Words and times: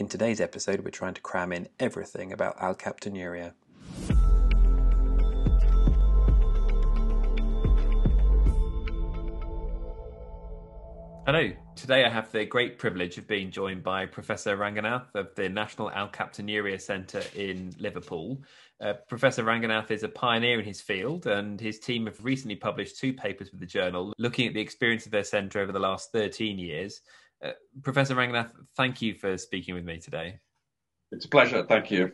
In 0.00 0.08
today's 0.08 0.40
episode, 0.40 0.82
we're 0.82 0.90
trying 0.90 1.12
to 1.12 1.20
cram 1.20 1.52
in 1.52 1.68
everything 1.78 2.32
about 2.32 2.56
alkaptonuria. 2.56 3.52
Hello. 11.26 11.52
Today 11.76 12.06
I 12.06 12.08
have 12.08 12.32
the 12.32 12.46
great 12.46 12.78
privilege 12.78 13.18
of 13.18 13.28
being 13.28 13.50
joined 13.50 13.82
by 13.82 14.06
Professor 14.06 14.56
Ranganath 14.56 15.14
of 15.14 15.34
the 15.34 15.50
National 15.50 15.90
Alkaptonuria 15.90 16.80
Centre 16.80 17.22
in 17.34 17.74
Liverpool. 17.78 18.42
Uh, 18.80 18.94
Professor 19.06 19.44
Ranganath 19.44 19.90
is 19.90 20.02
a 20.02 20.08
pioneer 20.08 20.58
in 20.58 20.64
his 20.64 20.80
field, 20.80 21.26
and 21.26 21.60
his 21.60 21.78
team 21.78 22.06
have 22.06 22.24
recently 22.24 22.56
published 22.56 22.98
two 22.98 23.12
papers 23.12 23.50
with 23.50 23.60
the 23.60 23.66
journal 23.66 24.14
looking 24.16 24.48
at 24.48 24.54
the 24.54 24.62
experience 24.62 25.04
of 25.04 25.12
their 25.12 25.24
centre 25.24 25.60
over 25.60 25.72
the 25.72 25.78
last 25.78 26.10
13 26.10 26.58
years. 26.58 27.02
Uh, 27.42 27.52
Professor 27.82 28.14
Ranganath, 28.14 28.50
thank 28.76 29.00
you 29.00 29.14
for 29.14 29.36
speaking 29.38 29.74
with 29.74 29.84
me 29.84 29.98
today. 29.98 30.40
It's 31.12 31.24
a 31.24 31.28
pleasure. 31.28 31.64
Thank 31.64 31.90
you. 31.90 32.12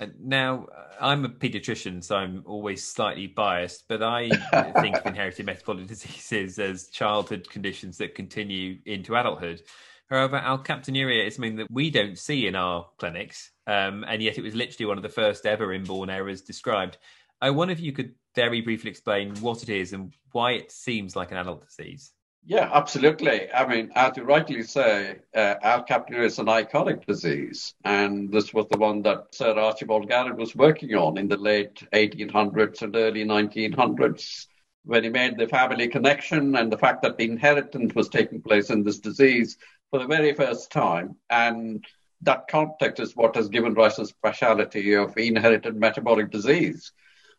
Uh, 0.00 0.06
now, 0.18 0.66
I'm 0.98 1.24
a 1.24 1.28
paediatrician, 1.28 2.02
so 2.02 2.16
I'm 2.16 2.42
always 2.46 2.82
slightly 2.82 3.26
biased, 3.26 3.84
but 3.86 4.02
I 4.02 4.30
think 4.80 4.96
of 4.96 5.06
inherited 5.06 5.44
metabolic 5.44 5.86
diseases 5.86 6.58
as 6.58 6.88
childhood 6.88 7.48
conditions 7.50 7.98
that 7.98 8.14
continue 8.14 8.78
into 8.86 9.14
adulthood. 9.14 9.62
However, 10.08 10.40
alkaptonuria 10.40 11.26
is 11.26 11.36
something 11.36 11.56
that 11.56 11.70
we 11.70 11.90
don't 11.90 12.18
see 12.18 12.46
in 12.46 12.56
our 12.56 12.88
clinics, 12.98 13.52
um, 13.66 14.04
and 14.08 14.22
yet 14.22 14.38
it 14.38 14.42
was 14.42 14.54
literally 14.54 14.86
one 14.86 14.96
of 14.96 15.02
the 15.02 15.08
first 15.08 15.46
ever 15.46 15.72
inborn 15.72 16.10
errors 16.10 16.40
described. 16.40 16.96
I 17.40 17.50
wonder 17.50 17.72
if 17.72 17.80
you 17.80 17.92
could 17.92 18.14
very 18.34 18.60
briefly 18.60 18.90
explain 18.90 19.36
what 19.36 19.62
it 19.62 19.68
is 19.68 19.92
and 19.92 20.12
why 20.32 20.52
it 20.52 20.72
seems 20.72 21.14
like 21.14 21.30
an 21.30 21.36
adult 21.36 21.66
disease. 21.66 22.12
Yeah, 22.44 22.70
absolutely. 22.72 23.52
I 23.52 23.66
mean, 23.66 23.92
as 23.94 24.16
you 24.16 24.24
rightly 24.24 24.62
say, 24.62 25.18
uh, 25.34 25.54
alkaptonuria 25.62 26.24
is 26.24 26.38
an 26.38 26.46
iconic 26.46 27.04
disease, 27.06 27.74
and 27.84 28.32
this 28.32 28.52
was 28.54 28.66
the 28.70 28.78
one 28.78 29.02
that 29.02 29.34
Sir 29.34 29.56
Archibald 29.58 30.08
Garrod 30.08 30.36
was 30.38 30.56
working 30.56 30.94
on 30.94 31.18
in 31.18 31.28
the 31.28 31.36
late 31.36 31.82
1800s 31.92 32.82
and 32.82 32.96
early 32.96 33.24
1900s 33.24 34.46
when 34.84 35.04
he 35.04 35.10
made 35.10 35.36
the 35.36 35.46
family 35.48 35.86
connection 35.88 36.56
and 36.56 36.72
the 36.72 36.78
fact 36.78 37.02
that 37.02 37.18
the 37.18 37.24
inheritance 37.24 37.94
was 37.94 38.08
taking 38.08 38.40
place 38.40 38.70
in 38.70 38.82
this 38.82 38.98
disease 38.98 39.58
for 39.90 39.98
the 40.00 40.06
very 40.06 40.32
first 40.32 40.72
time. 40.72 41.16
And 41.28 41.84
that 42.22 42.48
context 42.48 43.00
is 43.00 43.14
what 43.14 43.36
has 43.36 43.48
given 43.50 43.74
rise 43.74 43.96
to 43.96 44.02
the 44.02 44.08
speciality 44.08 44.94
of 44.94 45.16
inherited 45.18 45.76
metabolic 45.76 46.30
disease. 46.30 46.90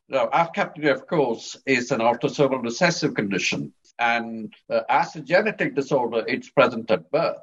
Now, 0.09 0.27
alkaptonuria, 0.27 0.93
of 0.93 1.07
course, 1.07 1.57
is 1.65 1.91
an 1.91 1.99
autosomal 2.01 2.61
recessive 2.63 3.15
condition 3.15 3.73
and 3.99 4.53
uh, 4.69 4.81
as 4.89 5.15
a 5.15 5.21
genetic 5.21 5.75
disorder, 5.75 6.23
it's 6.27 6.49
present 6.49 6.89
at 6.91 7.09
birth. 7.11 7.41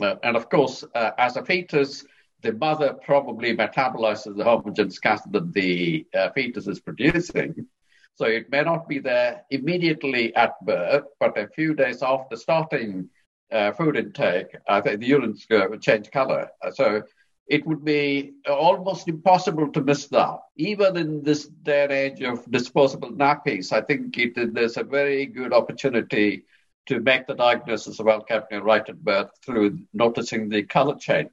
Uh, 0.00 0.16
and 0.22 0.36
of 0.36 0.48
course, 0.48 0.84
uh, 0.94 1.10
as 1.18 1.36
a 1.36 1.44
fetus, 1.44 2.04
the 2.42 2.52
mother 2.52 2.94
probably 2.94 3.56
metabolizes 3.56 4.36
the 4.36 4.44
homogentisic 4.44 5.04
acid 5.04 5.32
that 5.32 5.52
the 5.52 6.06
uh, 6.14 6.30
fetus 6.30 6.66
is 6.66 6.80
producing. 6.80 7.66
So 8.14 8.26
it 8.26 8.50
may 8.50 8.62
not 8.62 8.88
be 8.88 8.98
there 8.98 9.42
immediately 9.50 10.34
at 10.36 10.52
birth, 10.64 11.04
but 11.18 11.38
a 11.38 11.48
few 11.48 11.74
days 11.74 12.02
after 12.02 12.36
starting 12.36 13.08
uh, 13.50 13.72
food 13.72 13.96
intake, 13.96 14.48
I 14.68 14.80
think 14.80 15.00
the 15.00 15.06
urine 15.06 15.36
change 15.80 16.10
color. 16.10 16.48
So 16.72 17.02
it 17.46 17.66
would 17.66 17.84
be 17.84 18.32
almost 18.48 19.08
impossible 19.08 19.70
to 19.72 19.82
miss 19.82 20.06
that. 20.08 20.38
Even 20.56 20.96
in 20.96 21.22
this 21.22 21.46
day 21.46 21.84
and 21.84 21.92
age 21.92 22.22
of 22.22 22.50
disposable 22.50 23.10
nappies, 23.10 23.72
I 23.72 23.80
think 23.80 24.16
it, 24.18 24.54
there's 24.54 24.76
a 24.76 24.84
very 24.84 25.26
good 25.26 25.52
opportunity 25.52 26.44
to 26.86 27.00
make 27.00 27.26
the 27.26 27.34
diagnosis 27.34 28.00
of 28.00 28.06
alkaptonuria 28.06 28.62
right 28.62 28.88
at 28.88 29.04
birth 29.04 29.30
through 29.44 29.78
noticing 29.92 30.48
the 30.48 30.62
color 30.62 30.96
change. 30.96 31.30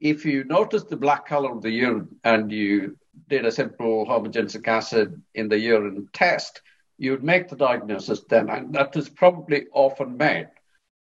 If 0.00 0.24
you 0.24 0.44
notice 0.44 0.84
the 0.84 0.96
black 0.96 1.26
color 1.26 1.52
of 1.52 1.62
the 1.62 1.70
urine 1.70 2.16
and 2.24 2.52
you 2.52 2.98
did 3.28 3.46
a 3.46 3.52
simple 3.52 4.06
homogentisic 4.06 4.68
acid 4.68 5.22
in 5.34 5.48
the 5.48 5.58
urine 5.58 6.08
test, 6.12 6.60
you'd 6.98 7.24
make 7.24 7.48
the 7.48 7.56
diagnosis 7.56 8.22
then, 8.28 8.50
and 8.50 8.74
that 8.74 8.96
is 8.96 9.08
probably 9.08 9.66
often 9.72 10.16
made. 10.16 10.48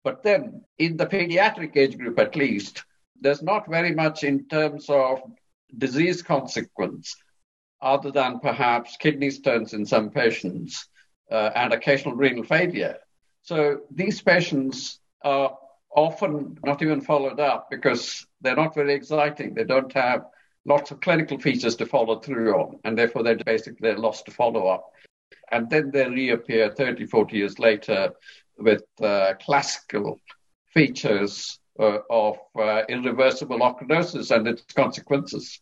But 0.05 0.23
then, 0.23 0.65
in 0.78 0.97
the 0.97 1.07
pediatric 1.07 1.77
age 1.77 1.99
group 1.99 2.19
at 2.19 2.37
least, 2.37 2.84
there's 3.21 3.43
not 3.43 3.69
very 3.69 3.95
much 3.95 4.25
in 4.25 4.47
terms 4.49 4.89
of 4.89 5.21
disease 5.77 6.23
consequence, 6.23 7.17
other 7.81 8.11
than 8.11 8.41
perhaps 8.41 8.97
kidney 8.97 9.31
stones 9.31 9.73
in 9.73 9.87
some 9.87 10.11
patients 10.11 10.89
uh, 11.31 11.51
and 11.55 11.73
occasional 11.73 12.15
renal 12.15 12.45
failure. 12.45 12.97
So 13.43 13.81
these 13.91 14.21
patients 14.21 15.01
are 15.23 15.57
often 15.95 16.59
not 16.65 16.83
even 16.83 17.01
followed 17.01 17.41
up 17.41 17.69
because 17.71 18.27
they're 18.41 18.57
not 18.57 18.75
very 18.75 18.95
exciting. 18.95 19.55
They 19.55 19.65
don't 19.65 19.93
have 19.93 20.25
lots 20.65 20.91
of 20.91 21.01
clinical 21.01 21.39
features 21.39 21.77
to 21.77 21.87
follow 21.87 22.19
through 22.21 22.55
on, 22.55 22.78
and 22.84 22.97
therefore 22.97 23.23
they're 23.23 23.37
basically 23.37 23.95
lost 23.95 24.27
to 24.27 24.31
follow 24.33 24.67
up. 24.67 24.93
And 25.51 25.69
then 25.71 25.91
they 25.91 26.09
reappear 26.09 26.71
30, 26.75 27.07
40 27.07 27.37
years 27.37 27.59
later 27.59 28.12
with 28.59 28.83
uh, 29.03 29.34
classical 29.41 30.21
features 30.75 31.58
uh, 31.78 31.99
of 32.11 32.39
uh, 32.59 32.83
irreversible 32.89 33.61
ochronosis 33.61 34.34
and 34.34 34.47
its 34.49 34.62
consequences. 34.75 35.61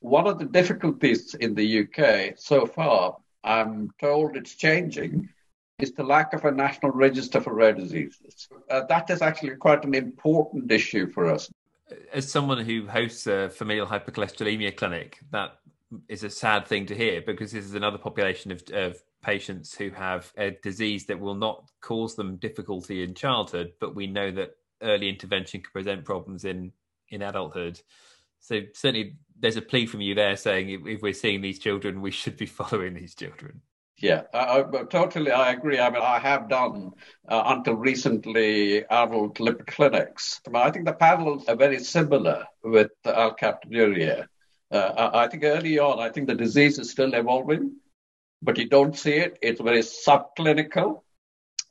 One 0.00 0.26
of 0.26 0.38
the 0.38 0.46
difficulties 0.46 1.34
in 1.34 1.54
the 1.54 1.80
UK 1.82 2.34
so 2.36 2.66
far, 2.66 3.16
I'm 3.44 3.90
told 4.00 4.36
it's 4.36 4.54
changing, 4.54 5.28
is 5.78 5.92
the 5.92 6.02
lack 6.02 6.32
of 6.32 6.44
a 6.44 6.50
national 6.50 6.92
register 6.92 7.40
for 7.40 7.54
rare 7.54 7.72
diseases. 7.72 8.48
Uh, 8.70 8.82
that 8.88 9.10
is 9.10 9.22
actually 9.22 9.56
quite 9.56 9.84
an 9.84 9.94
important 9.94 10.70
issue 10.70 11.10
for 11.10 11.26
us. 11.26 11.50
As 12.12 12.30
someone 12.30 12.64
who 12.64 12.86
hosts 12.86 13.26
a 13.26 13.50
familial 13.50 13.86
hypercholesterolemia 13.86 14.76
clinic, 14.76 15.18
that 15.30 15.58
is 16.08 16.24
a 16.24 16.30
sad 16.30 16.66
thing 16.66 16.86
to 16.86 16.94
hear 16.94 17.20
because 17.20 17.52
this 17.52 17.64
is 17.64 17.74
another 17.74 17.98
population 17.98 18.50
of, 18.50 18.62
of 18.72 18.96
patients 19.22 19.74
who 19.74 19.90
have 19.90 20.32
a 20.36 20.52
disease 20.62 21.06
that 21.06 21.20
will 21.20 21.34
not 21.34 21.64
cause 21.80 22.14
them 22.14 22.36
difficulty 22.36 23.02
in 23.02 23.14
childhood, 23.14 23.72
but 23.78 23.94
we 23.94 24.06
know 24.06 24.30
that 24.30 24.56
early 24.82 25.08
intervention 25.08 25.60
can 25.60 25.70
present 25.72 26.04
problems 26.04 26.44
in 26.44 26.72
in 27.08 27.22
adulthood. 27.22 27.80
So 28.40 28.60
certainly, 28.74 29.16
there's 29.38 29.56
a 29.56 29.62
plea 29.62 29.86
from 29.86 30.00
you 30.00 30.14
there 30.14 30.36
saying 30.36 30.86
if, 30.86 31.02
we're 31.02 31.12
seeing 31.12 31.40
these 31.42 31.58
children, 31.58 32.00
we 32.00 32.10
should 32.10 32.36
be 32.36 32.46
following 32.60 32.94
these 32.94 33.14
children. 33.14 33.60
Yeah, 33.98 34.22
I, 34.34 34.60
I, 34.62 34.82
totally. 34.90 35.30
I 35.30 35.52
agree. 35.52 35.78
I 35.78 35.90
mean, 35.90 36.02
I 36.02 36.18
have 36.18 36.48
done 36.48 36.90
uh, 37.28 37.42
until 37.46 37.74
recently 37.74 38.84
adult 38.86 39.36
lipid 39.36 39.66
clinics. 39.68 40.40
I 40.52 40.70
think 40.70 40.86
the 40.86 40.92
panels 40.92 41.46
are 41.48 41.54
very 41.54 41.78
similar 41.78 42.46
with 42.64 42.90
alkaptonuria. 43.04 44.26
Uh, 44.72 45.10
I 45.12 45.28
think 45.28 45.44
early 45.44 45.78
on, 45.78 46.00
I 46.00 46.08
think 46.08 46.26
the 46.26 46.34
disease 46.34 46.78
is 46.78 46.90
still 46.90 47.14
evolving, 47.14 47.76
but 48.40 48.58
you 48.58 48.68
don't 48.68 48.96
see 48.96 49.12
it. 49.12 49.38
It's 49.42 49.60
very 49.60 49.80
subclinical, 49.82 51.02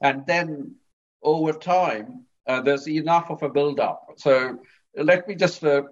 and 0.02 0.26
then 0.26 0.76
over 1.24 1.52
time, 1.52 2.28
uh, 2.48 2.62
there's 2.62 2.88
enough 2.88 3.30
of 3.30 3.44
a 3.44 3.50
build-up. 3.50 4.14
So 4.18 4.60
let 4.96 5.28
me 5.28 5.36
just 5.36 5.64
uh, 5.64 5.84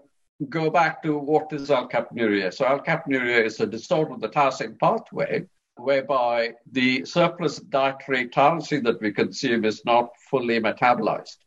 go 0.47 0.69
back 0.69 1.03
to 1.03 1.17
what 1.17 1.51
is 1.53 1.69
alkaptonuria. 1.69 2.53
So 2.53 2.65
alkaptonuria 2.65 3.45
is 3.45 3.59
a 3.59 3.67
disorder 3.67 4.13
of 4.13 4.21
the 4.21 4.29
tyrosine 4.29 4.79
pathway 4.79 5.45
whereby 5.75 6.53
the 6.71 7.05
surplus 7.05 7.59
dietary 7.59 8.27
tyrosine 8.29 8.83
that 8.83 9.01
we 9.01 9.11
consume 9.11 9.65
is 9.65 9.83
not 9.85 10.09
fully 10.29 10.59
metabolized. 10.59 11.37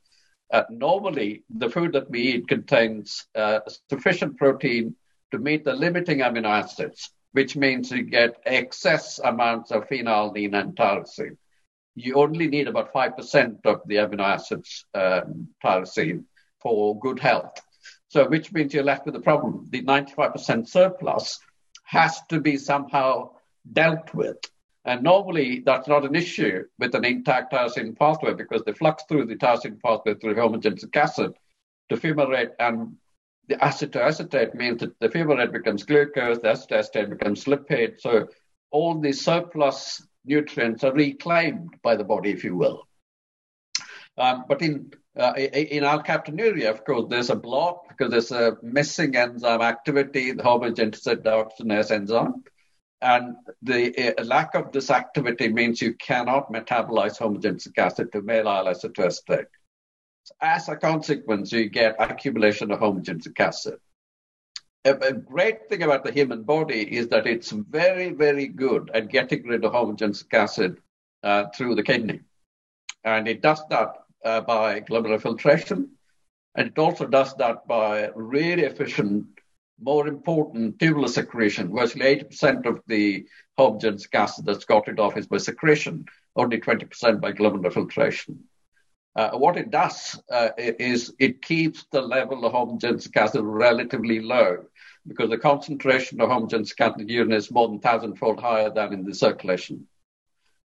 Uh, 0.53 0.63
normally, 0.71 1.45
the 1.51 1.69
food 1.69 1.93
that 1.93 2.11
we 2.11 2.21
eat 2.21 2.49
contains 2.49 3.27
uh, 3.35 3.61
sufficient 3.91 4.37
protein 4.37 4.95
to 5.31 5.39
meet 5.39 5.65
the 5.65 5.73
limiting 5.73 6.19
amino 6.19 6.47
acids, 6.47 7.11
which 7.33 7.57
means 7.57 7.91
you 7.91 8.03
get 8.03 8.37
excess 8.45 9.19
amounts 9.19 9.71
of 9.71 9.89
phenylalanine 9.89 10.55
and 10.55 10.77
tyrosine 10.77 11.37
you 11.95 12.15
only 12.15 12.49
need 12.49 12.69
about 12.69 12.93
5% 12.93 13.67
of 13.67 13.81
the 13.87 13.97
amino 13.97 14.21
acids 14.21 14.85
um, 14.95 15.49
tyrosine 15.63 16.25
for 16.61 16.99
good 16.99 17.19
health. 17.19 17.61
So, 18.09 18.29
which 18.29 18.53
means 18.53 18.73
you're 18.73 18.85
left 18.85 19.07
with 19.07 19.17
a 19.17 19.21
problem. 19.21 19.67
The 19.71 19.83
95% 19.83 20.69
surplus 20.69 21.39
has 21.85 22.21
to 22.29 22.41
be 22.41 22.57
somehow 22.57 23.33
dealt 23.71 24.15
with. 24.15 24.39
And 24.85 25.03
normally 25.03 25.63
that's 25.65 25.87
not 25.87 26.05
an 26.05 26.15
issue 26.15 26.65
with 26.79 26.95
an 26.95 27.05
intact 27.05 27.53
tyrosine 27.53 27.97
pathway 27.97 28.35
because 28.35 28.63
the 28.65 28.75
flux 28.75 29.05
through 29.09 29.27
the 29.27 29.37
tyrosine 29.37 29.81
pathway 29.81 30.15
through 30.15 30.35
homogentisic 30.35 30.97
acid 30.97 31.35
to 31.89 31.97
fumarate 31.97 32.51
and 32.59 32.97
the 33.49 33.57
acetoacetate 33.57 34.55
means 34.55 34.81
that 34.81 34.99
the 35.01 35.09
fumarate 35.09 35.53
becomes 35.53 35.85
glucose, 35.85 36.39
the 36.39 36.49
acetoacetate 36.49 37.11
becomes 37.11 37.45
lipid. 37.45 38.01
So 38.01 38.29
all 38.71 39.01
the 39.01 39.13
surplus 39.13 40.07
nutrients 40.25 40.85
are 40.85 40.93
reclaimed 40.93 41.77
by 41.83 41.97
the 41.97 42.05
body, 42.05 42.31
if 42.31 42.45
you 42.45 42.57
will. 42.57 42.87
Um, 44.17 44.45
but 44.49 44.63
in 44.63 44.93
uh, 45.19 45.35
in 45.37 45.85
alkaptonuria, 45.85 46.71
of 46.71 46.85
course, 46.85 47.05
there's 47.11 47.29
a 47.29 47.37
block 47.37 47.89
because 47.89 48.11
there's 48.11 48.33
a 48.33 48.57
missing 48.63 49.15
enzyme 49.15 49.61
activity, 49.61 50.33
the 50.33 50.43
homogentisate 50.43 51.23
dioxygenase 51.23 51.91
enzyme. 51.91 52.43
And 53.03 53.35
the 53.61 54.17
uh, 54.19 54.25
lack 54.25 54.55
of 54.55 54.73
this 54.73 54.91
activity 54.91 55.49
means 55.49 55.83
you 55.83 55.95
cannot 55.95 56.51
metabolize 56.51 57.19
homogentisic 57.19 57.77
acid 57.77 58.13
to 58.13 58.23
maleylacetoacetate. 58.23 59.47
As 60.41 60.69
a 60.69 60.77
consequence, 60.77 61.53
you 61.53 61.69
get 61.69 61.97
accumulation 61.99 62.71
of 62.71 62.81
homogentisic 62.81 63.39
acid. 63.39 63.79
A, 64.85 65.13
great 65.13 65.69
thing 65.69 65.85
about 65.85 66.03
the 66.03 66.11
human 66.11 66.43
body 66.43 66.83
is 66.97 67.07
that 67.09 67.27
it's 67.27 67.53
very, 67.53 68.11
very 68.11 68.49
good 68.49 68.91
at 68.93 69.11
getting 69.11 69.47
rid 69.47 69.65
of 69.65 69.73
homogentisic 69.73 70.35
acid 70.35 70.81
uh, 71.23 71.45
through 71.55 71.77
the 71.77 71.85
kidney. 71.85 72.21
And 73.05 73.29
it 73.29 73.43
does 73.43 73.63
that 73.71 73.95
uh, 74.25 74.41
by 74.41 74.81
glomerular 74.81 75.23
filtration. 75.23 75.91
And 76.57 76.67
it 76.69 76.79
also 76.79 77.07
does 77.07 77.33
that 77.37 77.69
by 77.69 78.11
really 78.17 78.65
efficient, 78.65 79.27
more 79.81 80.09
important 80.09 80.81
tubular 80.81 81.09
secretion. 81.09 81.73
Virtually 81.73 82.17
80% 82.17 82.67
of 82.67 82.83
the 82.89 83.25
homogentisic 83.57 84.15
acid 84.15 84.47
that's 84.47 84.65
got 84.65 84.89
rid 84.89 84.99
of 84.99 85.17
is 85.17 85.29
by 85.29 85.39
secretion, 85.39 86.07
only 86.35 86.61
20% 86.61 87.21
by 87.21 87.33
glomerular 87.33 87.73
filtration. 87.73 88.43
Uh, 89.15 89.31
what 89.33 89.57
it 89.57 89.71
does 89.71 90.21
uh, 90.31 90.49
is 90.59 91.15
it 91.21 91.41
keeps 91.41 91.85
the 91.93 92.01
level 92.01 92.45
of 92.45 92.53
homogentisic 92.53 93.17
acid 93.17 93.43
relatively 93.45 94.21
low 94.21 94.65
because 95.07 95.31
the 95.31 95.39
concentration 95.39 96.21
of 96.21 96.29
homogentisic 96.29 96.81
acid 96.81 97.11
urine 97.11 97.33
is 97.33 97.51
more 97.51 97.69
than 97.69 97.81
thousandfold 97.81 98.41
higher 98.41 98.71
than 98.71 98.93
in 98.93 99.05
the 99.05 99.15
circulation. 99.15 99.87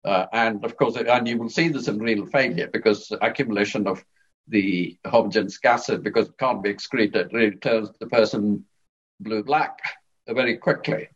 Uh, 0.04 0.26
and 0.34 0.64
of 0.66 0.76
course, 0.78 0.96
and 0.96 1.28
you 1.28 1.38
will 1.38 1.50
see 1.50 1.68
this 1.70 1.88
in 1.88 2.00
renal 2.00 2.28
failure 2.28 2.70
because 2.72 3.12
accumulation 3.22 3.88
of 3.88 4.04
the 4.48 4.98
homogentisic 5.06 5.66
acid, 5.66 6.04
because 6.04 6.28
it 6.28 6.38
can't 6.38 6.62
be 6.62 6.70
excreted, 6.70 7.34
really 7.34 7.56
turns 7.56 7.90
the 8.00 8.08
person 8.08 8.66
blue 9.20 9.44
black 9.44 9.80
very 10.28 10.58
quickly. 10.58 11.08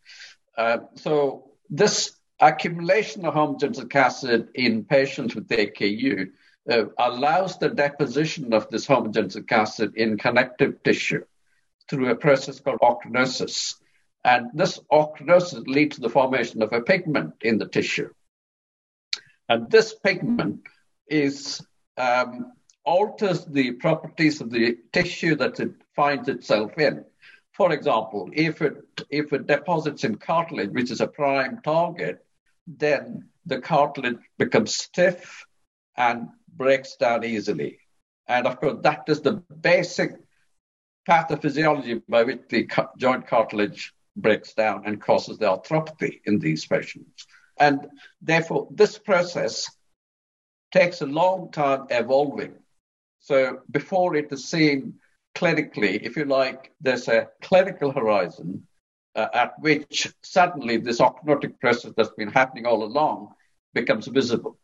Uh, 0.56 0.78
so 0.96 1.50
this 1.68 2.12
accumulation 2.40 3.24
of 3.24 3.34
homogentisic 3.34 3.94
acid 3.94 4.48
in 4.54 4.84
patients 4.84 5.34
with 5.34 5.46
AKU 5.48 6.30
uh, 6.70 6.84
allows 6.98 7.58
the 7.58 7.68
deposition 7.68 8.52
of 8.52 8.68
this 8.70 8.86
homogentisic 8.86 9.50
acid 9.52 9.94
in 9.96 10.18
connective 10.18 10.82
tissue 10.82 11.24
through 11.90 12.10
a 12.10 12.14
process 12.14 12.60
called 12.60 12.78
ochronosis. 12.80 13.74
And 14.24 14.46
this 14.54 14.78
ochronosis 14.92 15.66
leads 15.66 15.96
to 15.96 16.02
the 16.02 16.08
formation 16.08 16.62
of 16.62 16.72
a 16.72 16.80
pigment 16.80 17.34
in 17.42 17.58
the 17.58 17.66
tissue. 17.66 18.10
And 19.48 19.68
this 19.68 19.94
pigment 19.94 20.60
is 21.08 21.60
um, 21.96 22.52
alters 22.84 23.44
the 23.44 23.72
properties 23.72 24.40
of 24.40 24.50
the 24.50 24.78
tissue 24.92 25.34
that 25.36 25.58
it 25.58 25.72
finds 25.96 26.28
itself 26.28 26.78
in. 26.78 27.04
For 27.52 27.72
example, 27.72 28.30
if 28.32 28.62
it 28.62 28.76
if 29.10 29.32
it 29.32 29.48
deposits 29.48 30.04
in 30.04 30.14
cartilage, 30.16 30.70
which 30.70 30.90
is 30.90 31.00
a 31.00 31.08
prime 31.08 31.60
target, 31.62 32.24
then 32.66 33.28
the 33.44 33.60
cartilage 33.60 34.18
becomes 34.38 34.76
stiff 34.76 35.44
and 35.96 36.28
breaks 36.56 36.96
down 36.96 37.24
easily. 37.24 37.80
And 38.28 38.46
of 38.46 38.60
course, 38.60 38.78
that 38.82 39.02
is 39.08 39.20
the 39.20 39.42
basic 39.60 40.12
pathophysiology 41.10 42.00
by 42.08 42.22
which 42.22 42.42
the 42.48 42.68
joint 42.96 43.26
cartilage 43.26 43.92
breaks 44.16 44.54
down 44.54 44.82
and 44.86 45.02
causes 45.02 45.38
the 45.38 45.46
arthropathy 45.46 46.20
in 46.24 46.38
these 46.38 46.66
patients. 46.66 47.26
And 47.58 47.88
therefore, 48.22 48.68
this 48.70 48.96
process 48.96 49.68
takes 50.72 51.00
a 51.00 51.06
long 51.06 51.50
time 51.50 51.86
evolving. 51.90 52.54
So 53.18 53.60
before 53.70 54.14
it 54.14 54.28
is 54.30 54.48
seen 54.48 54.94
clinically, 55.34 56.00
if 56.02 56.16
you 56.16 56.24
like, 56.24 56.72
there's 56.80 57.08
a 57.08 57.28
clinical 57.42 57.90
horizon 57.90 58.66
uh, 59.16 59.26
at 59.34 59.58
which 59.58 60.08
suddenly 60.22 60.76
this 60.76 61.00
ochronotic 61.00 61.58
process 61.60 61.92
that's 61.96 62.14
been 62.16 62.30
happening 62.30 62.66
all 62.66 62.84
along 62.84 63.34
becomes 63.74 64.06
visible. 64.06 64.56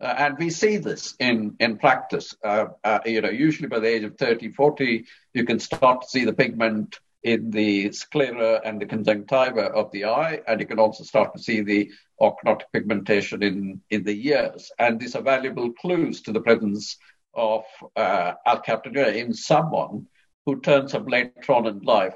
Uh, 0.00 0.14
and 0.16 0.38
we 0.38 0.48
see 0.48 0.78
this 0.78 1.14
in, 1.18 1.54
in 1.60 1.76
practice. 1.76 2.34
Uh, 2.42 2.66
uh, 2.84 3.00
you 3.04 3.20
know, 3.20 3.28
usually 3.28 3.68
by 3.68 3.78
the 3.78 3.86
age 3.86 4.04
of 4.04 4.16
30, 4.16 4.50
40, 4.50 5.04
you 5.34 5.44
can 5.44 5.58
start 5.58 6.02
to 6.02 6.08
see 6.08 6.24
the 6.24 6.32
pigment 6.32 6.98
in 7.22 7.50
the 7.50 7.92
sclera 7.92 8.62
and 8.64 8.80
the 8.80 8.86
conjunctiva 8.86 9.64
of 9.72 9.90
the 9.92 10.06
eye, 10.06 10.40
and 10.48 10.58
you 10.58 10.66
can 10.66 10.78
also 10.78 11.04
start 11.04 11.34
to 11.34 11.42
see 11.42 11.60
the 11.60 11.90
ochronotic 12.20 12.64
pigmentation 12.72 13.42
in, 13.42 13.80
in 13.90 14.02
the 14.04 14.28
ears. 14.28 14.72
And 14.78 14.98
these 14.98 15.14
are 15.14 15.22
valuable 15.22 15.72
clues 15.72 16.22
to 16.22 16.32
the 16.32 16.40
presence 16.40 16.96
of 17.34 17.64
uh, 17.94 18.32
alkaptonuria 18.46 19.16
in 19.16 19.34
someone 19.34 20.06
who 20.46 20.60
turns 20.60 20.94
up 20.94 21.08
later 21.08 21.52
on 21.52 21.66
in 21.66 21.80
life 21.80 22.14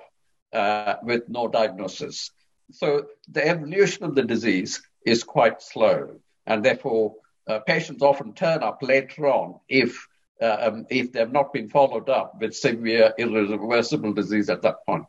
uh, 0.54 0.96
with 1.02 1.28
no 1.28 1.48
diagnosis. 1.48 2.30
So 2.72 3.06
the 3.30 3.46
evolution 3.46 4.04
of 4.04 4.14
the 4.14 4.22
disease 4.22 4.82
is 5.04 5.22
quite 5.22 5.60
slow, 5.60 6.16
and 6.46 6.64
therefore 6.64 7.16
uh, 7.46 7.60
patients 7.60 8.02
often 8.02 8.32
turn 8.32 8.62
up 8.62 8.82
later 8.82 9.26
on 9.26 9.60
if 9.68 10.06
uh, 10.42 10.56
um, 10.60 10.86
if 10.90 11.12
they 11.12 11.20
have 11.20 11.32
not 11.32 11.52
been 11.52 11.68
followed 11.68 12.08
up 12.08 12.40
with 12.40 12.54
severe 12.54 13.14
irreversible 13.18 14.12
disease 14.12 14.50
at 14.50 14.62
that 14.62 14.84
point. 14.84 15.04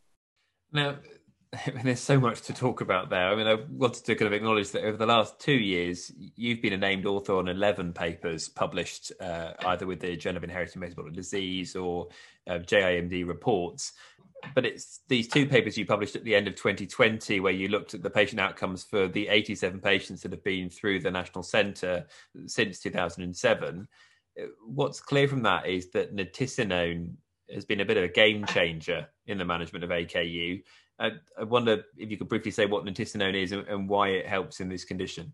Now, 0.71 0.97
there's 1.83 1.99
so 1.99 2.19
much 2.19 2.41
to 2.41 2.53
talk 2.53 2.81
about 2.81 3.09
there. 3.09 3.29
I 3.29 3.35
mean, 3.35 3.47
I 3.47 3.55
wanted 3.69 4.05
to 4.05 4.15
kind 4.15 4.27
of 4.27 4.33
acknowledge 4.33 4.71
that 4.71 4.83
over 4.83 4.97
the 4.97 5.05
last 5.05 5.39
two 5.39 5.53
years, 5.53 6.11
you've 6.35 6.61
been 6.61 6.73
a 6.73 6.77
named 6.77 7.05
author 7.05 7.35
on 7.35 7.47
11 7.47 7.93
papers 7.93 8.49
published 8.49 9.11
uh, 9.19 9.53
either 9.65 9.85
with 9.87 9.99
the 9.99 10.15
Journal 10.15 10.37
of 10.37 10.43
Inherited 10.43 10.77
Metabolic 10.77 11.13
Disease 11.13 11.75
or 11.75 12.09
uh, 12.47 12.59
JIMD 12.59 13.27
reports. 13.27 13.93
But 14.53 14.65
it's 14.65 15.01
these 15.07 15.27
two 15.27 15.45
papers 15.47 15.77
you 15.77 15.85
published 15.85 16.15
at 16.15 16.23
the 16.23 16.35
end 16.35 16.47
of 16.47 16.55
2020 16.55 17.39
where 17.39 17.53
you 17.53 17.67
looked 17.67 17.93
at 17.93 18.03
the 18.03 18.09
patient 18.09 18.39
outcomes 18.39 18.83
for 18.83 19.07
the 19.07 19.27
87 19.27 19.79
patients 19.79 20.21
that 20.21 20.31
have 20.31 20.43
been 20.43 20.69
through 20.69 20.99
the 20.99 21.11
National 21.11 21.43
Centre 21.43 22.05
since 22.45 22.79
2007 22.79 23.87
what's 24.65 24.99
clear 24.99 25.27
from 25.27 25.43
that 25.43 25.67
is 25.67 25.91
that 25.91 26.15
nitisinone 26.15 27.13
has 27.53 27.65
been 27.65 27.81
a 27.81 27.85
bit 27.85 27.97
of 27.97 28.03
a 28.03 28.09
game 28.09 28.45
changer 28.45 29.07
in 29.27 29.37
the 29.37 29.45
management 29.45 29.83
of 29.83 29.89
AKU. 29.91 30.63
I, 30.99 31.11
I 31.39 31.43
wonder 31.43 31.83
if 31.97 32.09
you 32.09 32.17
could 32.17 32.29
briefly 32.29 32.51
say 32.51 32.65
what 32.65 32.85
nitisinone 32.85 33.41
is 33.41 33.51
and, 33.51 33.67
and 33.67 33.87
why 33.87 34.09
it 34.09 34.27
helps 34.27 34.59
in 34.59 34.69
this 34.69 34.83
condition. 34.83 35.31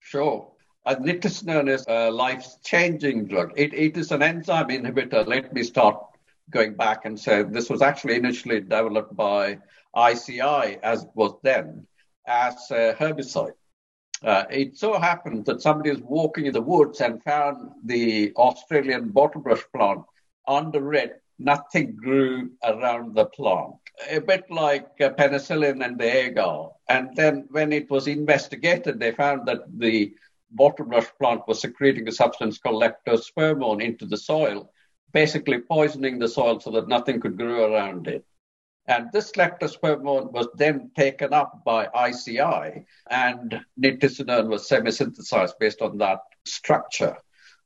Sure. 0.00 0.50
Uh, 0.86 0.96
nitisinone 0.96 1.68
is 1.68 1.84
a 1.88 2.10
life-changing 2.10 3.26
drug. 3.26 3.52
It, 3.56 3.74
it 3.74 3.96
is 3.96 4.10
an 4.10 4.22
enzyme 4.22 4.68
inhibitor. 4.68 5.26
Let 5.26 5.52
me 5.52 5.62
start 5.62 6.02
going 6.50 6.74
back 6.74 7.04
and 7.04 7.18
say 7.18 7.42
this 7.42 7.70
was 7.70 7.82
actually 7.82 8.16
initially 8.16 8.60
developed 8.60 9.14
by 9.16 9.58
ICI, 9.96 10.78
as 10.82 11.04
it 11.04 11.10
was 11.14 11.34
then, 11.42 11.86
as 12.26 12.54
a 12.70 12.94
herbicide. 12.98 13.52
Uh, 14.22 14.44
it 14.50 14.76
so 14.76 14.98
happened 14.98 15.44
that 15.46 15.62
somebody 15.62 15.90
was 15.90 16.00
walking 16.00 16.46
in 16.46 16.52
the 16.52 16.60
woods 16.60 17.00
and 17.00 17.22
found 17.22 17.70
the 17.84 18.32
Australian 18.36 19.10
bottlebrush 19.10 19.62
plant. 19.72 20.02
Under 20.46 20.94
it, 20.94 21.22
nothing 21.38 21.94
grew 21.94 22.50
around 22.64 23.14
the 23.14 23.26
plant, 23.26 23.74
a 24.10 24.20
bit 24.20 24.44
like 24.50 24.88
uh, 25.00 25.10
penicillin 25.10 25.84
and 25.84 25.98
the 25.98 26.16
agar. 26.16 26.70
And 26.88 27.14
then 27.14 27.46
when 27.50 27.72
it 27.72 27.88
was 27.90 28.08
investigated, 28.08 28.98
they 28.98 29.12
found 29.12 29.46
that 29.46 29.60
the 29.78 30.14
bottlebrush 30.56 31.10
plant 31.18 31.46
was 31.46 31.60
secreting 31.60 32.08
a 32.08 32.12
substance 32.12 32.58
called 32.58 32.82
leptospermone 32.82 33.82
into 33.82 34.06
the 34.06 34.16
soil, 34.16 34.72
basically 35.12 35.60
poisoning 35.60 36.18
the 36.18 36.28
soil 36.28 36.60
so 36.60 36.70
that 36.72 36.88
nothing 36.88 37.20
could 37.20 37.36
grow 37.36 37.72
around 37.72 38.08
it. 38.08 38.24
And 38.86 39.12
this 39.12 39.32
leptospermone 39.32 40.32
was 40.32 40.48
then 40.54 40.90
taken 40.96 41.34
up 41.34 41.62
by 41.64 41.88
ICI, 42.08 42.86
and 43.10 43.60
nitisinone 43.78 44.48
was 44.48 44.66
semi-synthesized 44.66 45.58
based 45.60 45.82
on 45.82 45.98
that 45.98 46.20
structure. 46.46 47.16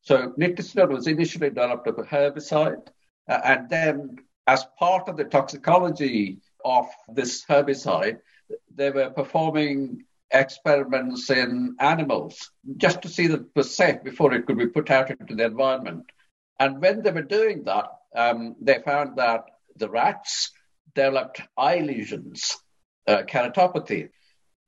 So 0.01 0.33
nitisinone 0.39 0.89
was 0.89 1.07
initially 1.07 1.49
developed 1.49 1.87
as 1.87 1.97
a 1.97 2.03
herbicide, 2.03 2.89
uh, 3.29 3.41
and 3.45 3.71
then 3.71 4.17
as 4.49 4.67
part 4.77 5.09
of 5.09 5.17
the 5.17 5.25
toxicology 5.25 6.41
of 6.65 6.89
this 7.09 7.45
herbicide, 7.45 8.19
they 8.75 8.91
were 8.91 9.11
performing 9.11 10.05
experiments 10.33 11.31
in 11.31 11.77
animals 11.79 12.51
just 12.79 13.03
to 13.03 13.09
see 13.09 13.27
that 13.29 13.41
it 13.41 13.47
was 13.55 13.75
safe 13.75 14.03
before 14.03 14.33
it 14.33 14.47
could 14.47 14.59
be 14.59 14.67
put 14.67 14.91
out 14.91 15.11
into 15.11 15.35
the 15.35 15.45
environment. 15.45 16.11
And 16.63 16.81
when 16.81 17.03
they 17.03 17.11
were 17.11 17.23
doing 17.39 17.65
that, 17.65 17.89
um, 18.15 18.55
they 18.61 18.79
found 18.85 19.17
that 19.17 19.47
the 19.75 19.91
rats 19.91 20.53
developed 20.95 21.41
eye 21.57 21.81
lesions, 21.81 22.57
uh, 23.09 23.23
keratopathy. 23.23 24.11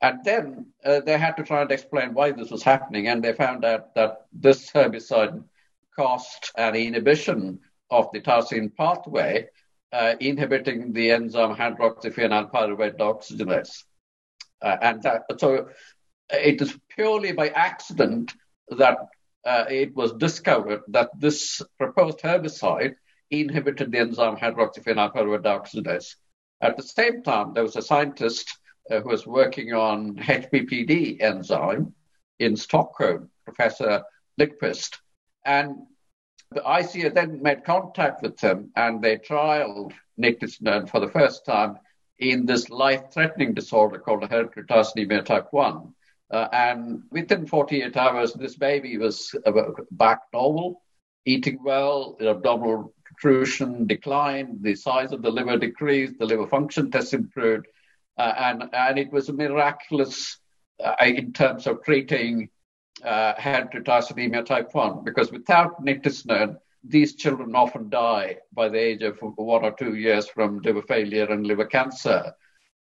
And 0.01 0.25
then 0.25 0.73
uh, 0.85 1.01
they 1.07 1.17
had 1.17 1.37
to 1.37 1.45
try 1.45 1.63
and 1.63 1.71
explain 1.71 2.13
why 2.13 2.33
this 2.33 2.51
was 2.51 2.65
happening. 2.65 3.07
And 3.07 3.23
they 3.23 3.33
found 3.33 3.65
out 3.65 3.95
that 3.95 4.27
this 4.33 4.73
herbicide 4.73 5.45
caused 5.95 6.51
an 6.57 6.75
inhibition 6.75 7.61
of 7.91 8.09
the 8.13 8.21
tyrosine 8.21 8.75
pathway, 8.75 9.47
uh, 9.93 10.15
inhibiting 10.19 10.93
the 10.93 11.13
enzyme 11.13 11.55
hydroxyphenyl 11.55 12.51
pyruvate 12.51 12.99
dehydrogenase. 12.99 13.85
Uh, 14.61 14.77
and 14.83 15.01
that, 15.05 15.23
so 15.39 15.69
it 16.31 16.61
is 16.61 16.77
purely 16.89 17.31
by 17.31 17.51
accident 17.51 18.35
that 18.79 18.99
uh, 19.47 19.65
it 19.69 19.95
was 19.95 20.13
discovered 20.13 20.83
that 20.89 21.11
this 21.19 21.63
proposed 21.79 22.21
herbicide 22.21 22.95
inhibited 23.31 23.91
the 23.93 23.99
enzyme 23.99 24.37
hydroxyphenyl 24.37 25.13
pyruvate 25.15 25.43
dehydrogenase. 25.43 26.15
At 26.61 26.77
the 26.77 26.83
same 26.83 27.23
time, 27.23 27.53
there 27.53 27.63
was 27.63 27.77
a 27.77 27.83
scientist 27.83 28.59
uh, 28.91 29.01
who 29.01 29.09
was 29.09 29.27
working 29.27 29.73
on 29.73 30.17
HPPD 30.17 31.21
enzyme 31.21 31.95
in 32.39 32.57
Stockholm, 32.57 33.31
Professor 33.45 34.03
Lindqvist. 34.41 34.99
And 35.45 35.87
The 36.55 36.63
ICI 36.63 37.09
then 37.09 37.43
made 37.43 37.65
contact 37.65 38.23
with 38.23 38.37
them 38.39 38.71
and 38.77 39.03
they 39.03 39.17
trialed 39.17 39.93
nitisinone 40.21 40.89
for 40.89 41.01
the 41.01 41.11
first 41.11 41.45
time 41.45 41.79
in 42.19 42.47
this 42.47 42.71
life-threatening 42.71 43.55
disorder 43.55 43.99
called 43.99 44.23
hereditary 44.23 44.67
tyrosinemia 44.67 45.25
type 45.25 45.49
1. 45.51 45.93
Uh, 46.35 46.49
and 46.53 47.05
within 47.13 47.47
48 47.47 47.97
hours, 47.97 48.33
this 48.33 48.57
baby 48.57 48.99
was 48.99 49.37
uh, 49.47 49.53
back 49.93 50.19
normal, 50.33 50.83
eating 51.25 51.61
well, 51.63 52.17
abdominal 52.21 52.93
protrusion 53.05 53.87
declined, 53.87 54.59
the 54.61 54.75
size 54.75 55.13
of 55.13 55.23
the 55.23 55.31
liver 55.31 55.57
decreased, 55.57 56.19
the 56.19 56.27
liver 56.27 56.49
function 56.49 56.91
test 56.91 57.15
improved, 57.15 57.67
uh, 58.19 58.33
and, 58.37 58.65
and 58.73 58.99
it 58.99 59.13
was 59.13 59.31
miraculous 59.31 60.39
uh, 60.85 60.97
in 61.03 61.33
terms 61.33 61.69
of 61.69 61.85
treating 61.85 62.49
uh, 63.05 63.35
hereditary 63.39 64.43
type 64.43 64.75
1, 64.75 65.05
because 65.05 65.31
without 65.31 65.85
nitisinone, 65.85 66.57
these 66.83 67.15
children 67.15 67.55
often 67.55 67.89
die 67.91 68.39
by 68.53 68.69
the 68.69 68.79
age 68.79 69.03
of 69.03 69.17
one 69.21 69.65
or 69.65 69.71
two 69.71 69.95
years 69.95 70.27
from 70.27 70.59
liver 70.63 70.83
failure 70.83 71.27
and 71.27 71.47
liver 71.47 71.67
cancer. 71.67 72.35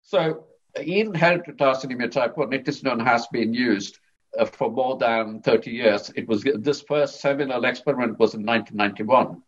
So, 0.00 0.46
in 0.76 1.12
tyrosinemia 1.12 2.10
type 2.10 2.36
1, 2.36 2.50
nitisinone 2.50 3.04
has 3.04 3.26
been 3.28 3.54
used 3.54 3.98
uh, 4.38 4.44
for 4.44 4.70
more 4.70 4.96
than 4.96 5.40
30 5.40 5.70
years. 5.70 6.10
It 6.16 6.26
was 6.28 6.42
this 6.42 6.82
first 6.82 7.20
seminal 7.20 7.64
experiment 7.64 8.18
was 8.18 8.34
in 8.34 8.44
1991. 8.44 9.42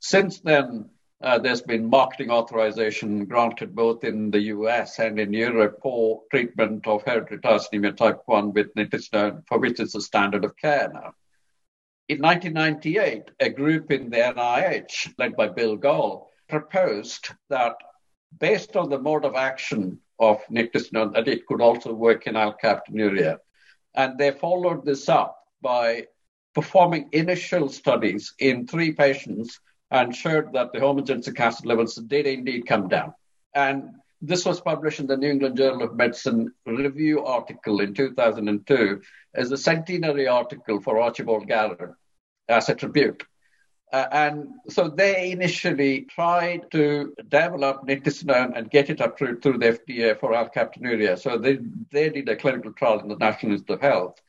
Since 0.00 0.40
then, 0.40 0.90
uh, 1.22 1.38
there's 1.38 1.60
been 1.60 1.90
marketing 1.90 2.30
authorization 2.30 3.26
granted 3.26 3.74
both 3.74 4.04
in 4.04 4.30
the 4.30 4.40
US 4.54 4.98
and 4.98 5.20
in 5.20 5.32
Europe 5.34 5.78
for 5.82 6.22
treatment 6.30 6.86
of 6.86 7.02
hereditary 7.02 7.40
tyrosinemia 7.40 7.96
type 7.96 8.22
1 8.24 8.52
with 8.54 8.74
nitisinone, 8.74 9.46
for 9.46 9.58
which 9.58 9.80
it's 9.80 9.94
a 9.94 10.00
standard 10.00 10.44
of 10.44 10.56
care 10.56 10.90
now. 10.92 11.12
In 12.08 12.18
1998, 12.18 13.30
a 13.38 13.50
group 13.50 13.92
in 13.92 14.10
the 14.10 14.16
NIH, 14.16 15.14
led 15.18 15.36
by 15.36 15.48
Bill 15.48 15.76
Gahl, 15.76 16.28
proposed 16.48 17.28
that 17.50 17.76
based 18.38 18.76
on 18.76 18.88
the 18.88 18.98
mode 18.98 19.24
of 19.24 19.34
action 19.34 19.98
of 20.18 20.44
nitisinone, 20.50 21.14
that 21.14 21.28
it 21.28 21.46
could 21.46 21.60
also 21.60 21.92
work 21.92 22.26
in 22.26 22.34
alkaptonuria. 22.34 23.38
And 23.94 24.18
they 24.18 24.30
followed 24.30 24.84
this 24.84 25.08
up 25.08 25.36
by 25.62 26.06
performing 26.54 27.08
initial 27.12 27.68
studies 27.68 28.34
in 28.38 28.66
three 28.66 28.92
patients 28.92 29.60
and 29.90 30.14
showed 30.14 30.52
that 30.52 30.72
the 30.72 30.78
homogentisic 30.78 31.38
acid 31.38 31.66
levels 31.66 31.94
did 31.94 32.26
indeed 32.26 32.66
come 32.66 32.88
down. 32.88 33.14
And 33.54 33.94
this 34.22 34.44
was 34.44 34.60
published 34.60 35.00
in 35.00 35.06
the 35.06 35.16
New 35.16 35.30
England 35.30 35.56
Journal 35.56 35.82
of 35.82 35.96
Medicine 35.96 36.52
review 36.66 37.24
article 37.24 37.80
in 37.80 37.94
2002 37.94 39.00
as 39.34 39.50
a 39.50 39.56
centenary 39.56 40.28
article 40.28 40.80
for 40.80 41.00
Archibald 41.00 41.48
Garrod 41.48 41.94
as 42.48 42.68
a 42.68 42.74
tribute. 42.74 43.22
Uh, 43.92 44.06
and 44.12 44.48
so 44.68 44.88
they 44.88 45.32
initially 45.32 46.02
tried 46.02 46.70
to 46.70 47.12
develop 47.28 47.86
nitisinone 47.86 48.56
and 48.56 48.70
get 48.70 48.88
it 48.88 49.00
approved 49.00 49.42
through 49.42 49.58
the 49.58 49.66
FDA 49.66 50.18
for 50.18 50.32
alkaptonuria. 50.32 51.18
So 51.18 51.36
they, 51.36 51.58
they 51.90 52.08
did 52.08 52.28
a 52.28 52.36
clinical 52.36 52.72
trial 52.72 53.00
in 53.00 53.08
the 53.08 53.16
National 53.16 53.52
Institute 53.52 53.74
of 53.74 53.80
Health 53.80 54.20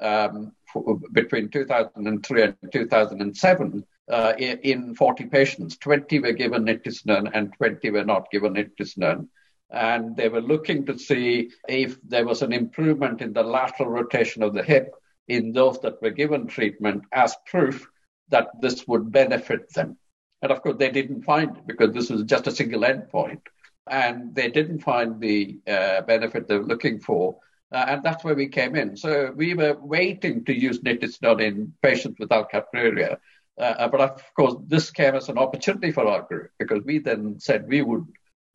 um, 0.00 0.52
for, 0.72 0.98
between 1.12 1.50
2003 1.50 2.42
and 2.42 2.56
2007 2.72 3.84
uh, 4.08 4.32
in, 4.38 4.58
in 4.60 4.94
40 4.94 5.26
patients. 5.26 5.76
20 5.76 6.20
were 6.20 6.32
given 6.32 6.64
nitisinone 6.64 7.30
and 7.34 7.52
20 7.54 7.90
were 7.90 8.04
not 8.04 8.30
given 8.30 8.54
nitisinone. 8.54 9.28
And 9.68 10.16
they 10.16 10.30
were 10.30 10.40
looking 10.40 10.86
to 10.86 10.98
see 10.98 11.50
if 11.68 11.98
there 12.08 12.24
was 12.24 12.40
an 12.40 12.54
improvement 12.54 13.20
in 13.20 13.34
the 13.34 13.42
lateral 13.42 13.90
rotation 13.90 14.42
of 14.42 14.54
the 14.54 14.62
hip 14.62 14.94
in 15.28 15.52
those 15.52 15.78
that 15.80 16.00
were 16.00 16.10
given 16.10 16.46
treatment 16.46 17.04
as 17.12 17.36
proof 17.46 17.86
that 18.30 18.48
this 18.60 18.86
would 18.88 19.12
benefit 19.12 19.72
them. 19.74 19.96
And 20.42 20.50
of 20.50 20.62
course, 20.62 20.76
they 20.78 20.90
didn't 20.90 21.22
find 21.22 21.56
it 21.56 21.66
because 21.66 21.92
this 21.92 22.10
was 22.10 22.22
just 22.24 22.46
a 22.46 22.50
single 22.50 22.80
endpoint. 22.82 23.42
And 23.88 24.34
they 24.34 24.48
didn't 24.48 24.80
find 24.80 25.20
the 25.20 25.58
uh, 25.66 26.02
benefit 26.02 26.48
they 26.48 26.58
were 26.58 26.64
looking 26.66 27.00
for. 27.00 27.38
Uh, 27.72 27.84
and 27.88 28.02
that's 28.02 28.24
where 28.24 28.34
we 28.34 28.48
came 28.48 28.74
in. 28.74 28.96
So 28.96 29.32
we 29.34 29.54
were 29.54 29.76
waiting 29.80 30.44
to 30.44 30.58
use 30.58 30.80
nitisinone 30.80 31.42
in 31.42 31.72
patients 31.82 32.18
with 32.18 32.30
alkaptonuria. 32.30 33.18
Uh, 33.58 33.88
but 33.88 34.00
of 34.00 34.34
course, 34.34 34.54
this 34.66 34.90
came 34.90 35.14
as 35.14 35.28
an 35.28 35.38
opportunity 35.38 35.92
for 35.92 36.06
our 36.06 36.22
group 36.22 36.50
because 36.58 36.82
we 36.84 36.98
then 36.98 37.38
said 37.38 37.68
we 37.68 37.82
would 37.82 38.06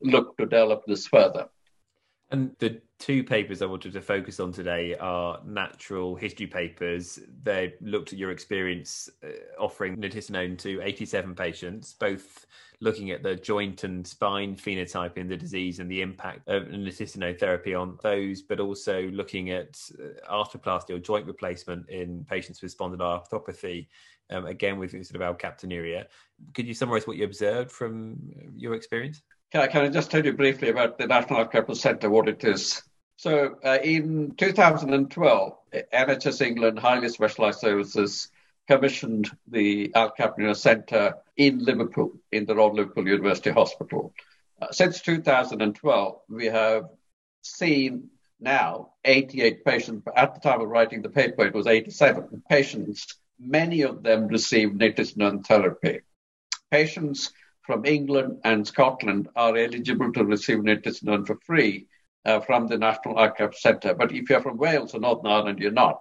look 0.02 0.36
to 0.38 0.46
develop 0.46 0.84
this 0.86 1.08
further. 1.08 1.48
And 2.32 2.56
the 2.58 2.82
two 2.98 3.24
papers 3.24 3.62
I 3.62 3.68
wanted 3.68 3.94
to 3.94 4.02
focus 4.02 4.40
on 4.40 4.52
today 4.52 4.96
are 4.96 5.40
natural 5.46 6.16
history 6.16 6.48
papers. 6.48 7.20
They 7.44 7.76
looked 7.82 8.14
at 8.14 8.20
your 8.20 8.32
experience 8.32 9.10
uh, 9.24 9.28
offering 9.60 9.98
nitisinone 9.98 10.58
to 10.60 10.82
87 10.82 11.36
patients, 11.36 11.94
both 11.94 12.48
looking 12.82 13.12
at 13.12 13.22
the 13.22 13.36
joint 13.36 13.84
and 13.84 14.06
spine 14.06 14.56
phenotype 14.56 15.18
in 15.18 15.28
the 15.28 15.38
disease 15.38 15.80
and 15.80 15.90
the 15.90 16.02
impact 16.02 16.48
of 16.48 16.64
nitisinone 16.64 17.40
therapy 17.40 17.76
on 17.76 17.98
those, 18.02 18.42
but 18.42 18.60
also 18.60 19.04
looking 19.10 19.52
at 19.52 19.80
uh, 20.00 20.34
arthroplasty 20.34 20.90
or 20.92 21.00
joint 21.00 21.28
replacement 21.28 21.88
in 21.90 22.26
patients 22.28 22.62
with 22.62 22.76
spondyloarthropathy, 22.76 23.88
um, 24.32 24.48
again 24.48 24.80
with 24.80 24.92
sort 24.92 25.22
of 25.22 25.38
alkaptonuria. 25.38 26.06
Could 26.56 26.66
you 26.66 26.74
summarize 26.74 27.06
what 27.06 27.18
you 27.18 27.26
observed 27.26 27.72
from 27.72 28.18
your 28.56 28.74
experience? 28.74 29.22
Can 29.56 29.64
I, 29.64 29.68
can 29.68 29.86
I 29.86 29.88
just 29.88 30.12
tell 30.12 30.26
you 30.26 30.34
briefly 30.34 30.68
about 30.68 30.98
the 30.98 31.08
National 31.08 31.46
Alkaptonuria 31.46 31.78
Centre, 31.78 32.10
what 32.10 32.28
it 32.28 32.44
is? 32.44 32.84
So 33.16 33.56
uh, 33.64 33.78
in 33.82 34.36
2012, 34.36 35.54
NHS 35.94 36.42
England 36.42 36.78
Highly 36.78 37.08
Specialised 37.08 37.62
Services 37.62 38.28
commissioned 38.68 39.32
the 39.48 39.94
Alkaptonuria 39.96 40.58
Centre 40.58 41.14
in 41.38 41.64
Liverpool, 41.64 42.12
in 42.34 42.46
the 42.46 42.54
Royal 42.54 42.74
Liverpool 42.74 43.08
University 43.08 43.50
Hospital. 43.50 44.14
Uh, 44.62 44.74
since 44.74 45.00
2012, 45.00 46.20
we 46.28 46.48
have 46.48 46.90
seen 47.42 48.10
now 48.42 48.90
88 49.06 49.64
patients. 49.64 50.06
At 50.18 50.34
the 50.34 50.42
time 50.42 50.60
of 50.60 50.68
writing 50.68 51.02
the 51.02 51.08
paper, 51.08 51.46
it 51.46 51.54
was 51.54 51.66
87 51.66 52.44
patients. 52.50 53.08
Many 53.40 53.84
of 53.84 54.04
them 54.04 54.28
received 54.28 54.82
nitisinone 54.82 55.46
therapy. 55.46 56.02
Patients 56.70 57.32
from 57.66 57.86
England 57.86 58.40
and 58.44 58.68
Scotland 58.68 59.30
are 59.36 59.58
eligible 59.58 60.12
to 60.14 60.24
receive 60.24 60.60
nitisinone 60.60 61.26
for 61.26 61.38
free 61.46 61.88
uh, 62.26 62.40
from 62.40 62.68
the 62.68 62.78
National 62.78 63.18
Archive 63.18 63.56
Centre. 63.56 63.94
But 63.94 64.12
if 64.12 64.30
you're 64.30 64.42
from 64.42 64.58
Wales 64.58 64.94
or 64.94 65.00
Northern 65.00 65.32
Ireland, 65.32 65.60
you're 65.60 65.72
not. 65.72 66.00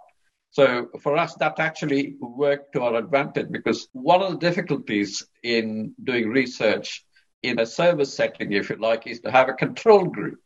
So 0.50 0.88
for 1.00 1.16
us, 1.16 1.34
that 1.36 1.58
actually 1.58 2.16
worked 2.20 2.74
to 2.74 2.82
our 2.82 2.94
advantage 2.94 3.50
because 3.50 3.88
one 3.92 4.22
of 4.22 4.32
the 4.32 4.38
difficulties 4.38 5.26
in 5.42 5.94
doing 6.02 6.30
research 6.30 7.04
in 7.42 7.58
a 7.58 7.66
service 7.66 8.14
setting, 8.14 8.52
if 8.52 8.70
you 8.70 8.76
like, 8.76 9.06
is 9.06 9.20
to 9.20 9.30
have 9.30 9.48
a 9.48 9.54
control 9.54 10.04
group. 10.04 10.38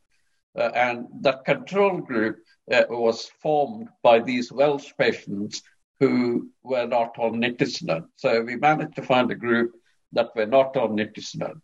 Uh, 0.57 0.71
and 0.75 1.07
that 1.21 1.45
control 1.45 1.99
group 1.99 2.39
uh, 2.73 2.85
was 2.89 3.31
formed 3.43 3.89
by 4.03 4.19
these 4.19 4.51
Welsh 4.51 4.93
patients 4.99 5.63
who 6.01 6.49
were 6.63 6.87
not 6.87 7.19
on 7.19 7.43
nitisinone. 7.43 8.07
So 8.17 8.43
we 8.43 8.57
managed 8.57 8.97
to 8.97 9.03
find 9.03 9.31
a 9.31 9.35
group 9.35 9.73
that 10.13 10.35
were 10.35 10.47
not 10.47 10.77
on 10.77 10.97
nitisinone. 10.97 11.61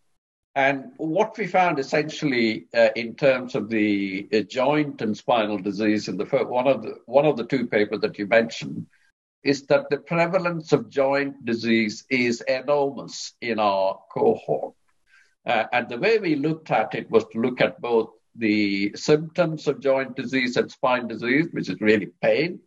And 0.56 0.92
what 0.98 1.36
we 1.36 1.48
found 1.48 1.78
essentially 1.80 2.66
uh, 2.72 2.90
in 2.94 3.16
terms 3.16 3.56
of 3.56 3.68
the 3.68 4.28
uh, 4.32 4.40
joint 4.40 5.02
and 5.02 5.16
spinal 5.16 5.58
disease 5.58 6.06
in 6.06 6.16
the 6.16 6.26
first, 6.26 6.46
one 6.46 6.68
of 6.68 6.82
the 6.82 6.94
one 7.06 7.26
of 7.26 7.36
the 7.36 7.46
two 7.46 7.66
papers 7.66 8.00
that 8.00 8.18
you 8.18 8.26
mentioned 8.26 8.86
is 9.42 9.66
that 9.66 9.90
the 9.90 9.98
prevalence 9.98 10.72
of 10.72 10.88
joint 10.88 11.44
disease 11.44 12.04
is 12.08 12.40
enormous 12.42 13.32
in 13.40 13.58
our 13.58 14.00
cohort. 14.12 14.74
Uh, 15.44 15.64
and 15.72 15.88
the 15.88 15.98
way 15.98 16.18
we 16.18 16.36
looked 16.36 16.70
at 16.70 16.94
it 16.94 17.10
was 17.10 17.24
to 17.32 17.40
look 17.40 17.60
at 17.60 17.80
both 17.80 18.10
the 18.36 18.92
symptoms 18.96 19.68
of 19.68 19.80
joint 19.80 20.16
disease 20.16 20.56
and 20.56 20.70
spine 20.70 21.06
disease, 21.08 21.48
which 21.50 21.68
is 21.68 21.80
really 21.80 22.10
pain. 22.22 22.60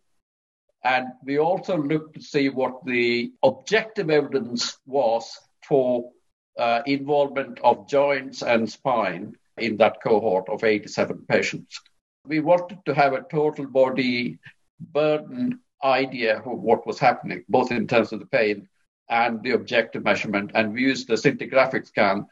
And 0.84 1.08
we 1.24 1.38
also 1.38 1.76
looked 1.76 2.14
to 2.14 2.22
see 2.22 2.48
what 2.50 2.84
the 2.84 3.32
objective 3.42 4.10
evidence 4.10 4.78
was 4.86 5.36
for 5.68 6.10
uh, 6.58 6.82
involvement 6.86 7.60
of 7.62 7.88
joints 7.88 8.42
and 8.42 8.68
spine 8.68 9.36
in 9.58 9.76
that 9.76 9.98
cohort 10.02 10.48
of 10.48 10.64
87 10.64 11.24
patients. 11.28 11.80
We 12.24 12.40
wanted 12.40 12.78
to 12.86 12.94
have 12.94 13.12
a 13.12 13.24
total 13.30 13.66
body 13.66 14.38
burden 14.80 15.60
idea 15.82 16.38
of 16.38 16.58
what 16.60 16.86
was 16.86 16.98
happening, 16.98 17.44
both 17.48 17.70
in 17.70 17.86
terms 17.86 18.12
of 18.12 18.20
the 18.20 18.26
pain 18.26 18.68
and 19.08 19.42
the 19.42 19.52
objective 19.52 20.04
measurement. 20.04 20.50
And 20.54 20.72
we 20.72 20.82
used 20.82 21.08
the 21.08 21.14
scintigraphic 21.14 21.86
scan, 21.86 22.26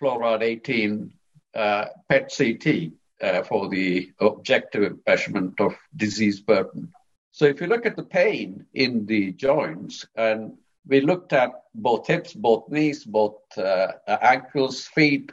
fluoride 0.00 0.42
18 0.42 1.12
uh, 1.54 1.86
PET 2.08 2.32
CT 2.36 2.92
uh, 3.22 3.42
for 3.42 3.68
the 3.68 4.12
objective 4.20 4.98
measurement 5.06 5.60
of 5.60 5.74
disease 5.96 6.40
burden. 6.40 6.92
So 7.32 7.44
if 7.44 7.60
you 7.60 7.66
look 7.66 7.86
at 7.86 7.96
the 7.96 8.04
pain 8.04 8.66
in 8.74 9.06
the 9.06 9.32
joints 9.32 10.06
and 10.16 10.56
we 10.86 11.00
looked 11.00 11.32
at 11.32 11.50
both 11.74 12.06
hips, 12.06 12.32
both 12.32 12.68
knees, 12.68 13.04
both 13.04 13.36
uh, 13.56 13.92
ankles, 14.06 14.86
feet, 14.86 15.30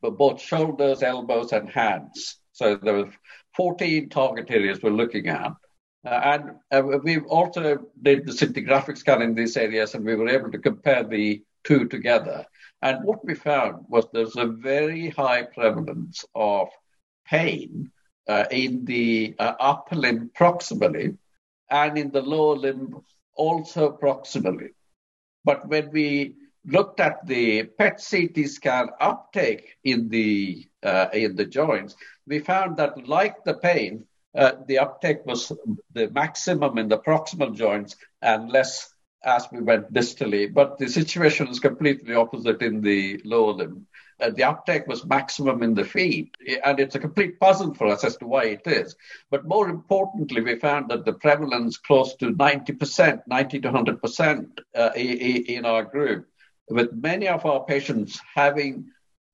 both 0.00 0.40
shoulders, 0.40 1.02
elbows, 1.02 1.52
and 1.52 1.68
hands. 1.68 2.36
So 2.52 2.76
there 2.76 2.94
were 2.94 3.10
14 3.56 4.08
target 4.08 4.50
areas 4.50 4.80
we're 4.82 4.90
looking 4.90 5.28
at. 5.28 5.52
Uh, 6.04 6.08
and 6.08 6.50
uh, 6.72 6.98
we 7.02 7.20
also 7.20 7.78
did 8.02 8.26
the 8.26 8.32
scintigraphic 8.32 8.98
scan 8.98 9.22
in 9.22 9.34
these 9.34 9.56
areas, 9.56 9.94
and 9.94 10.04
we 10.04 10.16
were 10.16 10.28
able 10.28 10.50
to 10.50 10.58
compare 10.58 11.04
the 11.04 11.42
two 11.64 11.86
together. 11.86 12.44
And 12.82 13.04
what 13.04 13.24
we 13.24 13.34
found 13.34 13.84
was 13.88 14.06
there's 14.12 14.36
a 14.36 14.46
very 14.46 15.10
high 15.10 15.44
prevalence 15.44 16.24
of 16.34 16.68
pain 17.24 17.92
uh, 18.28 18.44
in 18.50 18.84
the 18.84 19.34
uh, 19.38 19.54
upper 19.60 19.94
limb 19.94 20.30
proximally 20.36 21.16
and 21.70 21.96
in 21.96 22.10
the 22.10 22.22
lower 22.22 22.56
limb 22.56 23.00
also 23.36 23.96
proximally. 24.00 24.70
But 25.44 25.68
when 25.68 25.90
we 25.90 26.36
looked 26.64 27.00
at 27.00 27.26
the 27.26 27.64
PET 27.64 28.04
CT 28.08 28.48
scan 28.48 28.88
uptake 29.00 29.76
in 29.84 30.08
the 30.08 30.66
uh, 30.82 31.08
in 31.12 31.36
the 31.36 31.44
joints, 31.44 31.96
we 32.26 32.38
found 32.38 32.76
that 32.76 33.08
like 33.08 33.44
the 33.44 33.54
pain, 33.54 34.04
uh, 34.36 34.52
the 34.66 34.78
uptake 34.78 35.24
was 35.26 35.52
the 35.92 36.10
maximum 36.10 36.78
in 36.78 36.88
the 36.88 36.98
proximal 36.98 37.54
joints 37.54 37.96
and 38.20 38.50
less 38.50 38.92
as 39.24 39.46
we 39.52 39.60
went 39.60 39.92
distally. 39.92 40.52
But 40.52 40.78
the 40.78 40.88
situation 40.88 41.48
is 41.48 41.60
completely 41.60 42.14
opposite 42.14 42.62
in 42.62 42.80
the 42.80 43.20
lower 43.24 43.52
limb. 43.52 43.86
Uh, 44.22 44.30
the 44.30 44.44
uptake 44.44 44.86
was 44.86 45.04
maximum 45.04 45.64
in 45.64 45.74
the 45.74 45.84
feet, 45.84 46.36
and 46.64 46.78
it's 46.78 46.94
a 46.94 47.00
complete 47.00 47.40
puzzle 47.40 47.74
for 47.74 47.88
us 47.88 48.04
as 48.04 48.16
to 48.16 48.26
why 48.26 48.44
it 48.44 48.62
is. 48.66 48.94
But 49.30 49.46
more 49.46 49.68
importantly, 49.68 50.40
we 50.40 50.60
found 50.60 50.90
that 50.90 51.04
the 51.04 51.14
prevalence 51.14 51.76
close 51.76 52.14
to 52.16 52.32
90%, 52.32 53.22
90 53.26 53.60
to 53.60 53.72
100% 53.72 54.58
uh, 54.76 54.90
in 54.94 55.64
our 55.66 55.82
group, 55.82 56.28
with 56.70 56.92
many 56.92 57.26
of 57.26 57.44
our 57.44 57.64
patients 57.64 58.20
having 58.32 58.86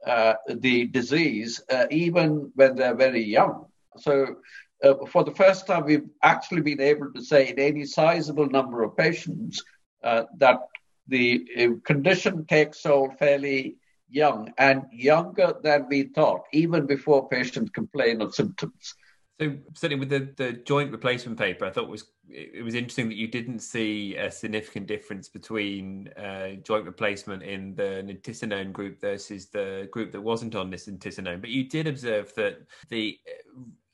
uh, 0.06 0.34
the 0.48 0.86
disease 0.86 1.60
uh, 1.70 1.84
even 1.90 2.50
when 2.54 2.74
they're 2.76 2.94
very 2.94 3.22
young. 3.22 3.66
So 3.98 4.36
uh, 4.82 4.94
for 5.08 5.22
the 5.22 5.34
first 5.34 5.66
time, 5.66 5.84
we've 5.84 6.08
actually 6.22 6.62
been 6.62 6.80
able 6.80 7.12
to 7.12 7.22
say 7.22 7.50
in 7.50 7.58
any 7.58 7.84
sizable 7.84 8.48
number 8.48 8.82
of 8.82 8.96
patients 8.96 9.62
uh, 10.02 10.24
that 10.38 10.60
the 11.08 11.78
condition 11.84 12.46
takes 12.46 12.84
hold 12.84 13.18
fairly 13.18 13.76
young 14.10 14.52
and 14.58 14.84
younger 14.92 15.54
than 15.62 15.86
we 15.88 16.04
thought, 16.04 16.42
even 16.52 16.86
before 16.86 17.28
patients 17.28 17.70
complain 17.70 18.20
of 18.22 18.34
symptoms. 18.34 18.94
So 19.40 19.56
certainly 19.74 20.00
with 20.00 20.08
the, 20.08 20.32
the 20.36 20.52
joint 20.52 20.90
replacement 20.90 21.38
paper, 21.38 21.64
I 21.64 21.70
thought 21.70 21.88
was 21.88 22.06
it 22.28 22.62
was 22.62 22.74
interesting 22.74 23.08
that 23.08 23.16
you 23.16 23.28
didn't 23.28 23.60
see 23.60 24.16
a 24.16 24.30
significant 24.30 24.86
difference 24.86 25.28
between 25.28 26.08
uh, 26.08 26.56
joint 26.62 26.84
replacement 26.84 27.42
in 27.42 27.74
the 27.74 28.02
nitisinone 28.04 28.72
group 28.72 29.00
versus 29.00 29.46
the 29.46 29.88
group 29.92 30.12
that 30.12 30.20
wasn't 30.20 30.54
on 30.54 30.70
this 30.70 30.88
nitisinone, 30.88 31.40
but 31.40 31.50
you 31.50 31.68
did 31.68 31.86
observe 31.86 32.34
that 32.34 32.58
the 32.90 33.18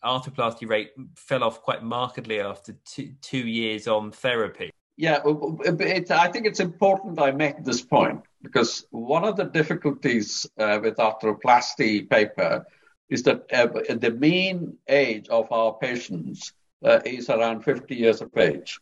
arthroplasty 0.04 0.68
rate 0.68 0.90
fell 1.14 1.44
off 1.44 1.62
quite 1.62 1.82
markedly 1.82 2.40
after 2.40 2.74
two, 2.84 3.12
two 3.20 3.46
years 3.46 3.86
on 3.86 4.10
therapy. 4.10 4.70
Yeah, 4.96 5.20
it, 5.24 6.10
I 6.10 6.28
think 6.28 6.46
it's 6.46 6.60
important 6.60 7.20
I 7.20 7.32
make 7.32 7.64
this 7.64 7.82
point 7.82 8.22
because 8.42 8.86
one 8.90 9.24
of 9.24 9.36
the 9.36 9.44
difficulties 9.44 10.46
uh, 10.58 10.78
with 10.80 10.96
arthroplasty 10.96 12.08
paper 12.08 12.64
is 13.08 13.24
that 13.24 13.44
uh, 13.52 13.66
the 13.96 14.12
mean 14.12 14.76
age 14.88 15.28
of 15.28 15.50
our 15.50 15.74
patients 15.74 16.52
uh, 16.84 17.00
is 17.04 17.28
around 17.28 17.62
50 17.62 17.94
years 17.94 18.20
of 18.20 18.36
age. 18.36 18.78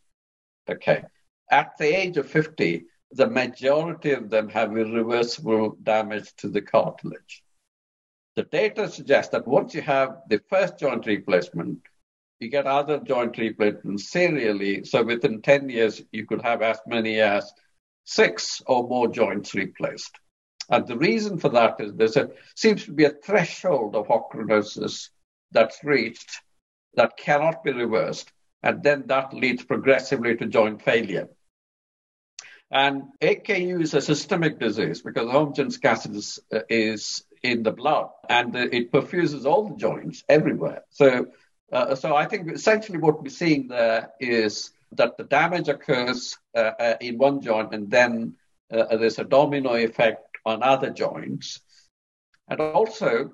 Okay. 0.69 1.03
At 1.51 1.73
the 1.79 1.87
age 1.87 2.17
of 2.19 2.29
50, 2.29 2.85
the 3.13 3.29
majority 3.29 4.13
of 4.13 4.31
them 4.31 4.49
have 4.51 4.77
irreversible 4.77 5.77
damage 5.83 6.35
to 6.37 6.49
the 6.49 6.63
cartilage. 6.63 7.43
The 8.37 8.45
data 8.45 8.89
suggests 8.89 9.33
that 9.33 9.47
once 9.47 9.75
you 9.75 9.83
have 9.83 10.23
the 10.29 10.41
first 10.49 10.79
joint 10.79 11.07
replacement, 11.07 11.81
you 12.43 12.51
get 12.51 12.67
other 12.67 12.99
joint 12.99 13.39
replacements 13.39 14.11
serially. 14.11 14.85
So 14.85 15.05
within 15.05 15.43
10 15.43 15.69
years, 15.69 16.03
you 16.11 16.27
could 16.27 16.43
have 16.43 16.61
as 16.61 16.81
many 16.87 17.21
as 17.21 17.53
six 18.05 18.61
or 18.67 18.89
more 18.89 19.09
joints 19.09 19.55
replaced. 19.55 20.19
And 20.69 20.87
the 20.87 20.97
reason 20.97 21.39
for 21.39 21.51
that 21.51 21.77
is 21.81 21.95
there 21.95 22.31
seems 22.57 22.85
to 22.85 22.93
be 22.93 23.05
a 23.05 23.11
threshold 23.11 23.95
of 23.95 24.09
ochronosis 24.09 25.11
that's 25.53 25.85
reached 25.85 26.41
that 26.95 27.17
cannot 27.17 27.63
be 27.63 27.73
reversed. 27.73 28.33
And 28.63 28.83
then 28.83 29.05
that 29.07 29.33
leads 29.33 29.65
progressively 29.65 30.37
to 30.37 30.47
joint 30.47 30.83
failure. 30.83 31.29
And 32.71 33.05
AKU 33.21 33.83
is 33.83 33.95
a 33.95 34.01
systemic 34.01 34.59
disease 34.59 35.03
because 35.03 35.29
homogentisic 35.29 35.85
acid 35.85 36.17
is, 36.17 36.41
is 36.69 37.23
in 37.43 37.63
the 37.63 37.73
blood 37.73 38.09
and 38.29 38.57
it 38.57 38.91
perfuses 38.91 39.47
all 39.47 39.69
the 39.69 39.77
joints 39.77 40.25
everywhere. 40.29 40.83
So, 40.91 41.27
uh, 41.73 41.95
so 41.95 42.15
I 42.15 42.27
think 42.27 42.51
essentially 42.51 42.99
what 42.99 43.23
we're 43.23 43.31
seeing 43.31 43.69
there 43.69 44.11
is 44.21 44.71
that 44.93 45.17
the 45.17 45.25
damage 45.25 45.69
occurs 45.69 46.37
uh, 46.55 46.73
uh, 46.79 46.97
in 47.01 47.19
one 47.19 47.41
joint 47.41 47.75
and 47.75 47.91
then 47.91 48.37
uh, 48.71 48.97
there's 48.97 49.19
a 49.19 49.25
domino 49.25 49.75
effect 49.75 50.37
on 50.45 50.63
other 50.63 50.91
joints. 50.91 51.61
And 52.49 52.61
also, 52.61 53.33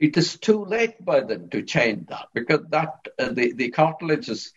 it 0.00 0.16
is 0.16 0.38
too 0.38 0.64
late 0.64 1.04
by 1.04 1.20
then 1.20 1.48
to 1.50 1.62
change 1.62 2.08
that 2.08 2.28
because 2.34 2.60
that 2.70 3.08
uh, 3.18 3.28
the, 3.28 3.52
the 3.52 3.70
cartilage 3.70 4.28
is 4.28 4.52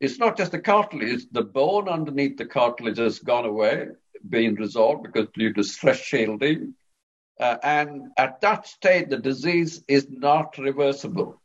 it's 0.00 0.18
not 0.18 0.36
just 0.36 0.52
the 0.52 0.60
cartilage, 0.60 1.26
the 1.32 1.42
bone 1.42 1.88
underneath 1.88 2.36
the 2.36 2.46
cartilage 2.46 2.98
has 2.98 3.18
gone 3.18 3.44
away, 3.44 3.88
being 4.28 4.54
resolved 4.54 5.02
because 5.02 5.26
due 5.34 5.52
to 5.54 5.64
stress 5.64 5.98
shielding. 5.98 6.74
Uh, 7.40 7.56
and 7.62 8.08
at 8.16 8.40
that 8.40 8.66
stage, 8.66 9.08
the 9.08 9.18
disease 9.18 9.82
is 9.88 10.06
not 10.08 10.56
reversible. 10.58 11.40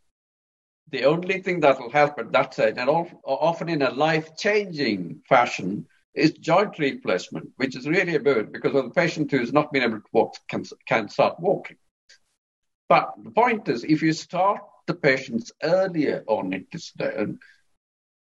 The 0.91 1.05
only 1.05 1.41
thing 1.41 1.61
that 1.61 1.79
will 1.79 1.89
help 1.89 2.19
at 2.19 2.31
that 2.33 2.53
stage, 2.53 2.75
and 2.77 2.89
often 2.89 3.69
in 3.69 3.81
a 3.81 3.91
life 3.91 4.37
changing 4.37 5.21
fashion, 5.27 5.87
is 6.13 6.33
joint 6.33 6.77
replacement, 6.77 7.49
which 7.57 7.75
is 7.75 7.87
really 7.87 8.15
a 8.15 8.19
burden 8.19 8.51
because 8.51 8.73
the 8.73 8.89
patient 8.89 9.31
who 9.31 9.39
has 9.39 9.51
not 9.51 9.71
been 9.71 9.83
able 9.83 9.99
to 9.99 10.09
walk 10.11 10.35
can, 10.47 10.63
can 10.87 11.09
start 11.09 11.39
walking. 11.39 11.77
But 12.89 13.13
the 13.23 13.31
point 13.31 13.67
is, 13.69 13.83
if 13.83 14.03
you 14.03 14.13
start 14.13 14.61
the 14.85 14.93
patients 14.93 15.51
earlier 15.63 16.23
on 16.27 16.53
in 16.53 16.67
this 16.71 16.91
nitisinone 16.99 17.39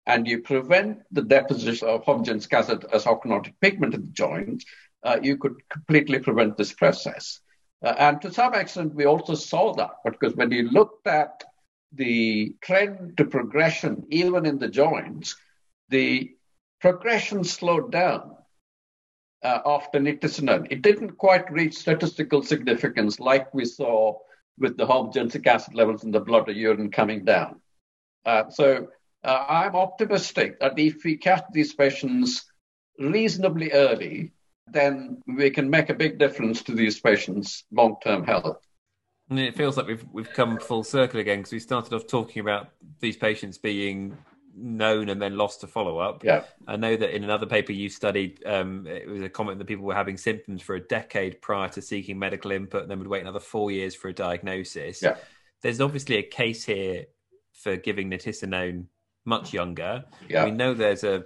and 0.06 0.26
you 0.26 0.40
prevent 0.40 1.02
the 1.10 1.22
deposition 1.22 1.88
of 1.88 2.04
homogentisic 2.04 2.52
acid 2.52 2.86
as 2.92 3.04
ochronotic 3.04 3.54
pigment 3.60 3.94
in 3.94 4.06
the 4.06 4.12
joint, 4.12 4.64
uh, 5.02 5.18
you 5.22 5.36
could 5.36 5.56
completely 5.68 6.18
prevent 6.18 6.56
this 6.56 6.72
process. 6.72 7.40
Uh, 7.84 7.94
and 7.98 8.22
to 8.22 8.32
some 8.32 8.54
extent, 8.54 8.94
we 8.94 9.04
also 9.04 9.34
saw 9.34 9.74
that 9.74 9.90
because 10.04 10.34
when 10.36 10.50
you 10.50 10.70
looked 10.70 11.06
at 11.06 11.44
the 11.94 12.54
trend 12.62 13.16
to 13.18 13.24
progression, 13.24 14.06
even 14.10 14.46
in 14.46 14.58
the 14.58 14.68
joints, 14.68 15.36
the 15.88 16.34
progression 16.80 17.44
slowed 17.44 17.92
down 17.92 18.36
uh, 19.42 19.60
after 19.66 19.98
nitisinone. 19.98 20.66
It 20.70 20.82
didn't 20.82 21.18
quite 21.18 21.50
reach 21.50 21.74
statistical 21.74 22.42
significance 22.42 23.20
like 23.20 23.52
we 23.52 23.64
saw 23.64 24.18
with 24.58 24.76
the 24.76 24.86
homogentisic 24.86 25.46
acid 25.46 25.74
levels 25.74 26.04
in 26.04 26.10
the 26.10 26.20
blood 26.20 26.48
or 26.48 26.52
urine 26.52 26.90
coming 26.90 27.24
down. 27.24 27.60
Uh, 28.24 28.48
so 28.50 28.88
uh, 29.24 29.46
I'm 29.48 29.76
optimistic 29.76 30.60
that 30.60 30.78
if 30.78 31.04
we 31.04 31.16
catch 31.16 31.44
these 31.52 31.74
patients 31.74 32.44
reasonably 32.98 33.72
early, 33.72 34.32
then 34.68 35.20
we 35.26 35.50
can 35.50 35.68
make 35.68 35.90
a 35.90 35.94
big 35.94 36.18
difference 36.18 36.62
to 36.62 36.72
these 36.72 37.00
patients' 37.00 37.64
long-term 37.72 38.24
health. 38.24 38.58
And 39.32 39.40
it 39.40 39.56
feels 39.56 39.78
like 39.78 39.86
we've 39.86 40.04
we've 40.12 40.30
come 40.30 40.58
full 40.58 40.84
circle 40.84 41.18
again 41.18 41.38
because 41.38 41.52
we 41.52 41.58
started 41.58 41.94
off 41.94 42.06
talking 42.06 42.40
about 42.40 42.68
these 43.00 43.16
patients 43.16 43.56
being 43.56 44.14
known 44.54 45.08
and 45.08 45.22
then 45.22 45.38
lost 45.38 45.62
to 45.62 45.66
follow 45.66 45.96
up. 45.96 46.22
Yeah. 46.22 46.44
I 46.68 46.76
know 46.76 46.96
that 46.96 47.16
in 47.16 47.24
another 47.24 47.46
paper 47.46 47.72
you 47.72 47.88
studied, 47.88 48.44
um, 48.44 48.86
it 48.86 49.08
was 49.08 49.22
a 49.22 49.30
comment 49.30 49.56
that 49.58 49.64
people 49.64 49.86
were 49.86 49.94
having 49.94 50.18
symptoms 50.18 50.60
for 50.60 50.74
a 50.74 50.80
decade 50.80 51.40
prior 51.40 51.70
to 51.70 51.80
seeking 51.80 52.18
medical 52.18 52.50
input 52.50 52.82
and 52.82 52.90
then 52.90 52.98
would 52.98 53.08
wait 53.08 53.22
another 53.22 53.40
four 53.40 53.70
years 53.70 53.94
for 53.94 54.08
a 54.08 54.12
diagnosis. 54.12 55.00
Yeah. 55.00 55.16
There's 55.62 55.80
obviously 55.80 56.16
a 56.16 56.22
case 56.22 56.64
here 56.64 57.06
for 57.54 57.76
giving 57.76 58.10
nitisinone 58.10 58.84
much 59.24 59.54
younger. 59.54 60.04
Yeah. 60.28 60.44
We 60.44 60.50
know 60.50 60.74
there's 60.74 61.04
a 61.04 61.24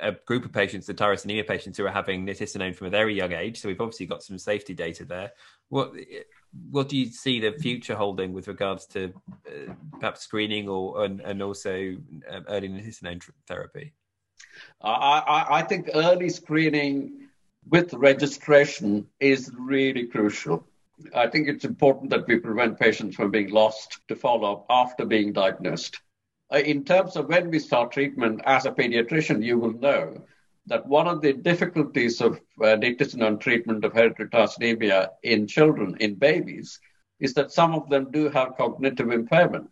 a 0.00 0.12
group 0.12 0.44
of 0.44 0.52
patients, 0.52 0.86
the 0.86 0.94
tyrosinemia 0.94 1.46
patients, 1.46 1.78
who 1.78 1.86
are 1.86 1.90
having 1.90 2.26
nitisinone 2.26 2.74
from 2.74 2.86
a 2.86 2.90
very 2.90 3.14
young 3.14 3.32
age. 3.32 3.60
So 3.60 3.68
we've 3.68 3.80
obviously 3.80 4.06
got 4.06 4.22
some 4.22 4.38
safety 4.38 4.74
data 4.74 5.04
there. 5.04 5.32
What 5.68 5.92
what 6.70 6.88
do 6.88 6.96
you 6.96 7.06
see 7.06 7.40
the 7.40 7.52
future 7.52 7.94
holding 7.94 8.32
with 8.32 8.48
regards 8.48 8.86
to 8.86 9.12
uh, 9.46 9.72
perhaps 10.00 10.22
screening 10.22 10.68
or 10.68 11.04
and, 11.04 11.20
and 11.20 11.42
also 11.42 11.96
um, 12.30 12.44
early 12.48 12.68
nitisinone 12.68 13.22
therapy? 13.46 13.92
I, 14.82 15.46
I 15.50 15.62
think 15.62 15.90
early 15.94 16.28
screening 16.28 17.28
with 17.68 17.92
registration 17.94 19.06
is 19.20 19.52
really 19.58 20.06
crucial. 20.06 20.66
I 21.14 21.26
think 21.28 21.48
it's 21.48 21.64
important 21.64 22.10
that 22.10 22.26
we 22.26 22.38
prevent 22.38 22.78
patients 22.78 23.16
from 23.16 23.30
being 23.30 23.50
lost 23.50 24.00
to 24.08 24.16
follow 24.16 24.52
up 24.52 24.66
after 24.70 25.04
being 25.04 25.32
diagnosed. 25.32 26.00
Uh, 26.52 26.58
in 26.58 26.84
terms 26.84 27.16
of 27.16 27.28
when 27.28 27.50
we 27.50 27.58
start 27.58 27.92
treatment, 27.92 28.40
as 28.46 28.64
a 28.64 28.70
pediatrician, 28.70 29.44
you 29.44 29.58
will 29.58 29.74
know 29.74 30.24
that 30.66 30.86
one 30.86 31.06
of 31.06 31.20
the 31.20 31.32
difficulties 31.32 32.20
of 32.20 32.36
uh, 32.60 32.76
nitisinone 32.76 33.40
treatment 33.40 33.84
of 33.84 33.92
hereditary 33.92 34.28
tyrosinemia 34.28 35.08
in 35.22 35.46
children, 35.46 35.96
in 36.00 36.14
babies, 36.14 36.78
is 37.20 37.34
that 37.34 37.52
some 37.52 37.74
of 37.74 37.88
them 37.88 38.10
do 38.10 38.28
have 38.28 38.56
cognitive 38.56 39.10
impairment. 39.10 39.68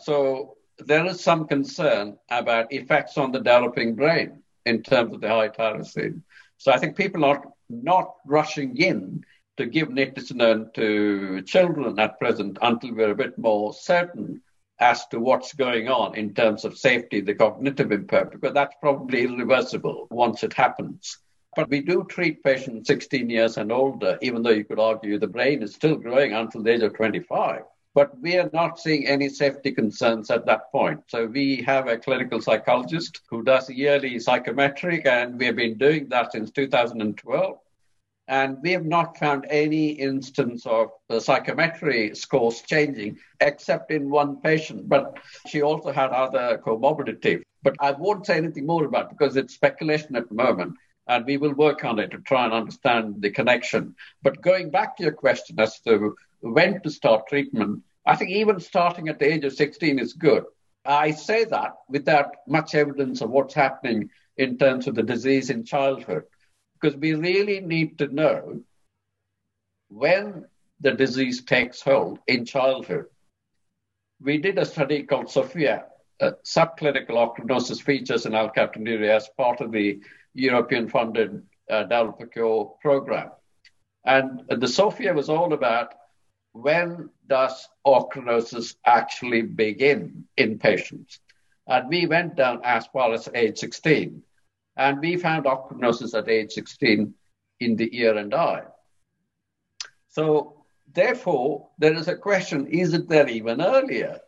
So 0.00 0.56
there 0.78 1.04
is 1.06 1.22
some 1.22 1.46
concern 1.46 2.18
about 2.30 2.72
effects 2.72 3.18
on 3.18 3.32
the 3.32 3.38
developing 3.38 3.94
brain 3.94 4.42
in 4.66 4.82
terms 4.82 5.14
of 5.14 5.20
the 5.20 5.28
high 5.28 5.48
tyrosine. 5.48 6.22
So 6.56 6.72
I 6.72 6.78
think 6.78 6.96
people 6.96 7.24
are 7.24 7.42
not 7.68 8.14
rushing 8.26 8.76
in 8.76 9.24
to 9.56 9.66
give 9.66 9.88
nitisinone 9.88 10.72
to 10.74 11.42
children 11.42 11.98
at 11.98 12.18
present 12.18 12.58
until 12.60 12.94
we're 12.94 13.12
a 13.12 13.14
bit 13.14 13.38
more 13.38 13.72
certain 13.72 14.40
as 14.80 15.06
to 15.06 15.20
what's 15.20 15.52
going 15.54 15.88
on 15.88 16.16
in 16.16 16.34
terms 16.34 16.64
of 16.64 16.76
safety, 16.76 17.20
the 17.20 17.34
cognitive 17.34 17.92
impairment, 17.92 18.40
because 18.40 18.54
that's 18.54 18.74
probably 18.80 19.22
irreversible 19.22 20.06
once 20.10 20.42
it 20.42 20.52
happens. 20.52 21.18
But 21.56 21.70
we 21.70 21.80
do 21.80 22.04
treat 22.08 22.42
patients 22.42 22.88
16 22.88 23.30
years 23.30 23.56
and 23.56 23.70
older, 23.70 24.18
even 24.20 24.42
though 24.42 24.50
you 24.50 24.64
could 24.64 24.80
argue 24.80 25.18
the 25.18 25.28
brain 25.28 25.62
is 25.62 25.74
still 25.74 25.94
growing 25.94 26.32
until 26.32 26.62
the 26.62 26.72
age 26.72 26.82
of 26.82 26.94
25. 26.94 27.62
But 27.94 28.20
we 28.20 28.36
are 28.36 28.50
not 28.52 28.80
seeing 28.80 29.06
any 29.06 29.28
safety 29.28 29.70
concerns 29.70 30.28
at 30.32 30.46
that 30.46 30.72
point. 30.72 31.02
So 31.06 31.26
we 31.26 31.62
have 31.62 31.86
a 31.86 31.96
clinical 31.96 32.40
psychologist 32.40 33.20
who 33.30 33.44
does 33.44 33.70
yearly 33.70 34.18
psychometric, 34.18 35.06
and 35.06 35.38
we 35.38 35.46
have 35.46 35.54
been 35.54 35.78
doing 35.78 36.08
that 36.08 36.32
since 36.32 36.50
2012. 36.50 37.56
And 38.26 38.58
we 38.62 38.72
have 38.72 38.86
not 38.86 39.18
found 39.18 39.46
any 39.50 39.88
instance 39.90 40.64
of 40.64 40.88
the 41.08 41.20
psychometry 41.20 42.14
scores 42.14 42.62
changing, 42.62 43.18
except 43.40 43.90
in 43.90 44.08
one 44.08 44.40
patient. 44.40 44.88
But 44.88 45.18
she 45.46 45.60
also 45.60 45.92
had 45.92 46.10
other 46.10 46.60
comorbidity. 46.64 47.42
But 47.62 47.76
I 47.80 47.92
won't 47.92 48.26
say 48.26 48.36
anything 48.36 48.66
more 48.66 48.84
about 48.84 49.10
it 49.10 49.18
because 49.18 49.36
it's 49.36 49.54
speculation 49.54 50.16
at 50.16 50.28
the 50.28 50.34
moment. 50.34 50.74
And 51.06 51.26
we 51.26 51.36
will 51.36 51.52
work 51.52 51.84
on 51.84 51.98
it 51.98 52.12
to 52.12 52.18
try 52.18 52.44
and 52.44 52.54
understand 52.54 53.20
the 53.20 53.30
connection. 53.30 53.94
But 54.22 54.40
going 54.40 54.70
back 54.70 54.96
to 54.96 55.02
your 55.02 55.12
question 55.12 55.60
as 55.60 55.78
to 55.80 56.16
when 56.40 56.80
to 56.80 56.90
start 56.90 57.28
treatment, 57.28 57.82
I 58.06 58.16
think 58.16 58.30
even 58.30 58.58
starting 58.58 59.08
at 59.08 59.18
the 59.18 59.30
age 59.30 59.44
of 59.44 59.52
16 59.52 59.98
is 59.98 60.14
good. 60.14 60.44
I 60.86 61.10
say 61.10 61.44
that 61.44 61.72
without 61.88 62.36
much 62.46 62.74
evidence 62.74 63.20
of 63.20 63.30
what's 63.30 63.54
happening 63.54 64.10
in 64.36 64.56
terms 64.56 64.86
of 64.86 64.94
the 64.94 65.02
disease 65.02 65.50
in 65.50 65.64
childhood 65.64 66.24
because 66.84 67.00
we 67.00 67.14
really 67.14 67.60
need 67.60 67.96
to 67.96 68.08
know 68.08 68.60
when 69.88 70.44
the 70.80 70.92
disease 70.92 71.42
takes 71.42 71.80
hold 71.80 72.18
in 72.26 72.44
childhood. 72.44 73.06
We 74.20 74.36
did 74.36 74.58
a 74.58 74.66
study 74.66 75.04
called 75.04 75.30
SOPHIA, 75.30 75.84
subclinical 76.20 77.16
ochronosis 77.16 77.80
features 77.80 78.26
in 78.26 78.32
alkaptonuria 78.32 79.16
as 79.16 79.30
part 79.34 79.62
of 79.62 79.72
the 79.72 80.00
European 80.34 80.90
funded 80.90 81.46
uh, 81.70 81.84
DevelopAKUre 81.84 82.78
program. 82.80 83.30
And 84.04 84.42
the 84.46 84.68
SOPHIA 84.68 85.14
was 85.14 85.30
all 85.30 85.54
about 85.54 85.94
when 86.52 87.08
does 87.26 87.66
ochronosis 87.86 88.74
actually 88.84 89.40
begin 89.40 90.26
in 90.36 90.58
patients. 90.58 91.18
And 91.66 91.88
we 91.88 92.04
went 92.06 92.36
down 92.36 92.60
as 92.62 92.86
far 92.88 93.14
as 93.14 93.26
age 93.34 93.56
16. 93.56 94.22
And 94.76 95.00
we 95.00 95.16
found 95.16 95.44
ochronosis 95.44 96.16
at 96.18 96.28
age 96.28 96.52
16 96.52 97.14
in 97.60 97.76
the 97.76 97.96
ear 97.96 98.16
and 98.16 98.34
eye. 98.34 98.64
So, 100.08 100.64
therefore, 100.92 101.68
there 101.78 101.94
is 101.94 102.08
a 102.08 102.16
question 102.16 102.66
is 102.66 102.94
it 102.94 103.08
there 103.08 103.28
even 103.28 103.60
earlier? 103.60 104.20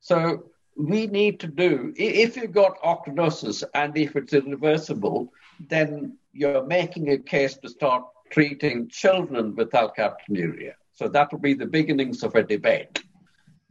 So, 0.00 0.44
we 0.76 1.06
need 1.06 1.38
to 1.40 1.46
do, 1.46 1.92
if 1.96 2.36
you've 2.36 2.52
got 2.52 2.80
ochronosis 2.82 3.62
and 3.74 3.96
if 3.96 4.16
it's 4.16 4.32
irreversible, 4.32 5.32
then 5.68 6.16
you're 6.32 6.64
making 6.64 7.10
a 7.10 7.18
case 7.18 7.56
to 7.58 7.68
start 7.68 8.04
treating 8.30 8.88
children 8.88 9.54
with 9.54 9.70
alkaptonuria. 9.70 10.74
So, 10.92 11.08
that 11.08 11.30
will 11.32 11.40
be 11.40 11.54
the 11.54 11.66
beginnings 11.66 12.22
of 12.22 12.34
a 12.34 12.42
debate. 12.42 13.02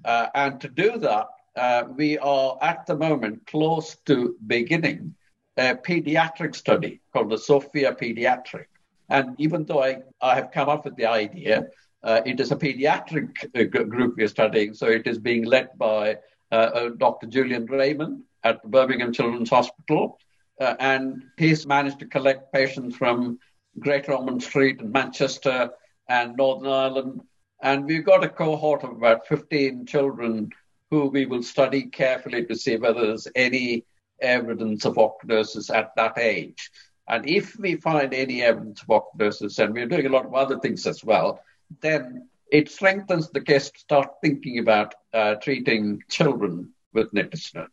Uh, 0.05 0.27
and 0.33 0.61
to 0.61 0.67
do 0.69 0.97
that, 0.97 1.27
uh, 1.55 1.83
we 1.95 2.17
are 2.17 2.57
at 2.61 2.85
the 2.85 2.95
moment 2.95 3.45
close 3.47 3.97
to 4.05 4.35
beginning 4.47 5.15
a 5.57 5.75
pediatric 5.75 6.55
study 6.55 7.01
called 7.13 7.29
the 7.29 7.37
SOPHIA 7.37 7.93
Pediatric. 7.93 8.65
And 9.09 9.35
even 9.37 9.65
though 9.65 9.83
I, 9.83 10.03
I 10.21 10.35
have 10.35 10.51
come 10.51 10.69
up 10.69 10.85
with 10.85 10.95
the 10.95 11.05
idea, 11.05 11.67
uh, 12.03 12.21
it 12.25 12.39
is 12.39 12.51
a 12.51 12.55
pediatric 12.55 13.45
uh, 13.55 13.63
group 13.63 14.15
we 14.17 14.23
are 14.23 14.29
studying, 14.29 14.73
so 14.73 14.87
it 14.87 15.05
is 15.05 15.19
being 15.19 15.45
led 15.45 15.77
by 15.77 16.17
uh, 16.51 16.55
uh 16.55 16.89
Dr. 16.97 17.27
Julian 17.27 17.65
Raymond 17.65 18.23
at 18.43 18.61
the 18.61 18.69
Birmingham 18.69 19.13
Children's 19.13 19.49
Hospital. 19.49 20.17
Uh, 20.59 20.75
and 20.79 21.23
he's 21.37 21.65
managed 21.65 21.99
to 21.99 22.05
collect 22.05 22.53
patients 22.53 22.95
from 22.95 23.39
Greater 23.79 24.13
Ormond 24.13 24.43
Street 24.43 24.79
and 24.79 24.91
Manchester 24.91 25.71
and 26.07 26.35
Northern 26.37 26.71
Ireland. 26.71 27.21
And 27.61 27.85
we've 27.85 28.05
got 28.05 28.23
a 28.23 28.29
cohort 28.29 28.83
of 28.83 28.91
about 28.91 29.27
15 29.27 29.85
children 29.85 30.51
who 30.89 31.07
we 31.07 31.25
will 31.25 31.43
study 31.43 31.83
carefully 31.83 32.45
to 32.45 32.55
see 32.55 32.75
whether 32.75 33.07
there's 33.07 33.27
any 33.35 33.85
evidence 34.21 34.85
of 34.85 34.95
ochronosis 34.95 35.73
at 35.73 35.95
that 35.95 36.17
age. 36.17 36.69
And 37.07 37.27
if 37.27 37.57
we 37.57 37.75
find 37.75 38.13
any 38.13 38.41
evidence 38.41 38.81
of 38.81 38.87
ochronosis, 38.87 39.59
and 39.59 39.73
we're 39.73 39.87
doing 39.87 40.05
a 40.05 40.09
lot 40.09 40.25
of 40.25 40.33
other 40.33 40.59
things 40.59 40.87
as 40.87 41.03
well, 41.03 41.41
then 41.81 42.27
it 42.51 42.69
strengthens 42.69 43.29
the 43.29 43.41
case 43.41 43.71
to 43.71 43.79
start 43.79 44.09
thinking 44.21 44.59
about 44.59 44.93
uh, 45.13 45.35
treating 45.35 46.01
children 46.09 46.71
with 46.93 47.11
nitisinone. 47.13 47.67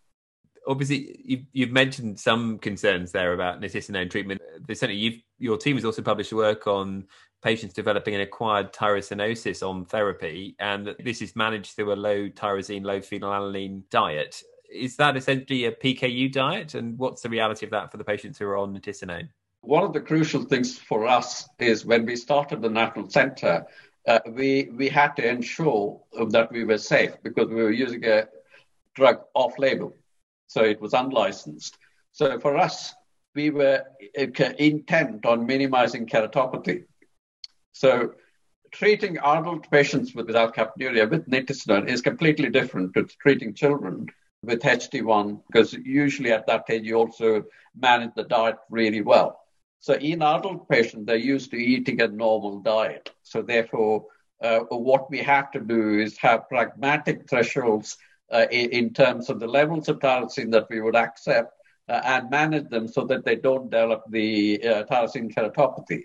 Obviously, 0.67 1.21
you've, 1.25 1.45
you've, 1.53 1.71
mentioned 1.71 2.21
some 2.21 2.59
concerns 2.59 3.11
there 3.11 3.33
about 3.33 3.61
nitisinone 3.61 4.11
treatment. 4.11 4.41
Certainly, 4.69 5.25
your 5.39 5.57
team 5.57 5.77
has 5.77 5.85
also 5.85 6.03
published 6.03 6.33
work 6.33 6.67
on 6.67 7.07
patients 7.43 7.73
developing 7.73 8.15
an 8.15 8.21
acquired 8.21 8.73
tyrosinosis 8.73 9.67
on 9.67 9.85
therapy, 9.85 10.57
and 10.59 10.95
this 10.99 11.23
is 11.23 11.35
managed 11.35 11.73
through 11.73 11.93
a 11.93 11.95
low 11.95 12.29
tyrosine, 12.29 12.85
low 12.85 13.01
phenylalanine 13.01 13.83
diet 13.91 14.43
is 14.69 14.97
that 14.97 15.17
essentially 15.17 15.65
a 15.65 15.73
PKU 15.73 16.33
diet? 16.33 16.75
And 16.75 16.99
what's 16.99 17.23
the 17.23 17.29
reality 17.29 17.67
of 17.67 17.71
that 17.73 17.91
for 17.91 17.97
the 17.97 18.05
patients 18.05 18.39
who 18.39 18.47
are 18.47 18.57
on 18.57 18.75
nitisinone? 18.75 19.29
One 19.63 19.83
of 19.83 19.93
the 19.93 20.01
crucial 20.01 20.45
things 20.45 20.79
for 20.79 21.07
us 21.07 21.49
is 21.59 21.85
when 21.85 22.07
we 22.07 22.17
started 22.17 22.63
the 22.63 22.71
National 22.71 23.11
Center, 23.11 23.67
uh, 24.07 24.21
we, 24.31 24.71
we 24.77 24.89
had 24.89 25.17
to 25.17 25.29
ensure 25.29 26.01
that 26.31 26.53
we 26.53 26.65
were 26.65 26.79
safe 26.79 27.13
because 27.23 27.49
we 27.49 27.57
were 27.57 27.73
using 27.73 28.05
a 28.05 28.29
drug 28.95 29.21
off 29.35 29.59
label. 29.59 29.97
So 30.47 30.65
it 30.65 30.81
was 30.81 30.95
unlicensed. 30.95 31.77
So 32.13 32.39
for 32.39 32.57
us, 32.57 32.95
we 33.35 33.51
were 33.51 33.85
uh, 34.19 34.27
intent 34.59 35.27
on 35.27 35.47
minimizing 35.47 36.07
keratopathy. 36.07 36.85
So 37.73 38.15
treating 38.71 39.19
adult 39.19 39.71
patients 39.71 40.15
with 40.15 40.29
alkaptonuria 40.29 41.11
with 41.11 41.29
nitisinone 41.29 41.89
is 41.89 42.01
completely 42.01 42.51
different 42.51 42.95
to 42.95 43.05
treating 43.05 43.55
children 43.55 44.09
with 44.43 44.61
HT1 44.63 45.41
because 45.47 45.73
usually 45.73 46.33
at 46.33 46.47
that 46.47 46.65
age 46.71 46.85
you 46.85 46.95
also 46.95 47.45
manage 47.77 48.11
the 48.15 48.25
diet 48.25 48.57
really 48.71 49.03
well. 49.03 49.41
So 49.81 49.95
in 49.95 50.23
adult 50.23 50.69
patients, 50.69 51.07
they're 51.07 51.17
used 51.17 51.51
to 51.53 51.57
eating 51.57 52.01
a 52.01 52.09
normal 52.09 52.61
diet. 52.61 53.11
So 53.23 53.43
therefore, 53.43 54.07
uh, 54.43 54.61
what 54.71 55.11
we 55.11 55.19
have 55.19 55.51
to 55.53 55.61
do 55.61 55.99
is 55.99 56.17
have 56.19 56.49
pragmatic 56.49 57.29
thresholds 57.29 57.97
uh, 58.31 58.47
in, 58.51 58.71
in, 58.71 58.93
terms 58.93 59.31
of 59.31 59.41
the 59.41 59.47
levels 59.47 59.89
of 59.89 59.99
tyrosine 59.99 60.53
that 60.53 60.69
we 60.69 60.81
would 60.81 60.97
accept 60.97 61.53
uh, 61.89 62.01
and 62.05 62.31
manage 62.31 62.69
them 62.69 62.87
so 62.87 63.05
that 63.07 63.25
they 63.25 63.37
don't 63.37 63.71
develop 63.71 64.03
the 64.11 64.63
uh, 64.63 64.85
tyrosine 64.85 65.33
keratopathy. 65.35 66.03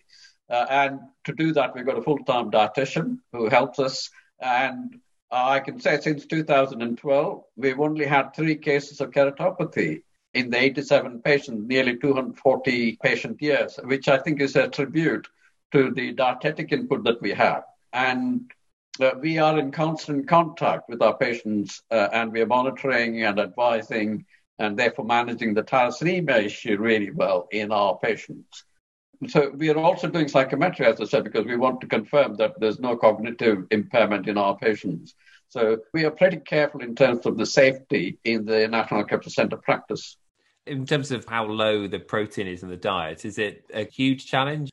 Uh, 0.49 0.65
and 0.69 0.99
to 1.25 1.33
do 1.33 1.51
that, 1.53 1.75
we've 1.75 1.85
got 1.85 1.97
a 1.97 2.01
full-time 2.01 2.49
dietitian 2.49 3.17
who 3.31 3.49
helps 3.49 3.79
us 3.79 4.09
and 4.39 4.99
I 5.33 5.59
can 5.61 5.79
say 5.79 5.99
since 5.99 6.27
2012, 6.27 7.43
we've 7.55 7.79
only 7.79 8.05
had 8.05 8.35
three 8.35 8.55
cases 8.55 9.01
of 9.01 9.09
keratopathy 9.09 10.03
in 10.35 10.51
the 10.51 10.61
87 10.61 11.21
patients, 11.21 11.67
nearly 11.67 11.97
240 11.97 12.97
patient 13.01 13.41
years, 13.41 13.79
which 13.83 14.07
I 14.07 14.19
think 14.19 14.41
is 14.41 14.55
a 14.55 14.67
tribute 14.67 15.27
to 15.71 15.91
the 15.91 16.13
dietetic 16.13 16.71
input 16.71 17.03
that 17.05 17.19
we 17.19 17.31
have. 17.31 17.63
And 17.91 18.51
uh, 18.99 19.11
we 19.19 19.39
are 19.39 19.57
in 19.57 19.71
constant 19.71 20.27
contact 20.27 20.87
with 20.87 21.01
our 21.01 21.17
patients 21.17 21.81
uh, 21.89 22.09
and 22.13 22.31
we 22.31 22.41
are 22.41 22.47
monitoring 22.47 23.23
and 23.23 23.39
advising 23.39 24.25
and 24.59 24.77
therefore 24.77 25.05
managing 25.05 25.55
the 25.55 25.63
tyrosinemia 25.63 26.43
issue 26.43 26.77
really 26.77 27.09
well 27.09 27.47
in 27.51 27.71
our 27.71 27.97
patients. 27.97 28.65
So 29.27 29.51
we 29.55 29.69
are 29.69 29.77
also 29.77 30.07
doing 30.07 30.27
psychometry, 30.27 30.85
as 30.85 30.99
I 30.99 31.05
said, 31.05 31.23
because 31.23 31.45
we 31.45 31.55
want 31.55 31.81
to 31.81 31.87
confirm 31.87 32.35
that 32.35 32.59
there's 32.59 32.79
no 32.79 32.95
cognitive 32.95 33.65
impairment 33.71 34.27
in 34.27 34.37
our 34.37 34.57
patients. 34.57 35.13
So 35.49 35.79
we 35.93 36.05
are 36.05 36.11
pretty 36.11 36.37
careful 36.37 36.81
in 36.81 36.95
terms 36.95 37.25
of 37.25 37.37
the 37.37 37.45
safety 37.45 38.17
in 38.23 38.45
the 38.45 38.67
National 38.67 39.03
Cancer 39.03 39.29
Center 39.29 39.57
practice. 39.57 40.17
In 40.65 40.85
terms 40.85 41.11
of 41.11 41.25
how 41.25 41.45
low 41.45 41.87
the 41.87 41.99
protein 41.99 42.47
is 42.47 42.63
in 42.63 42.69
the 42.69 42.77
diet, 42.77 43.25
is 43.25 43.37
it 43.37 43.65
a 43.73 43.85
huge 43.85 44.25
challenge? 44.25 44.69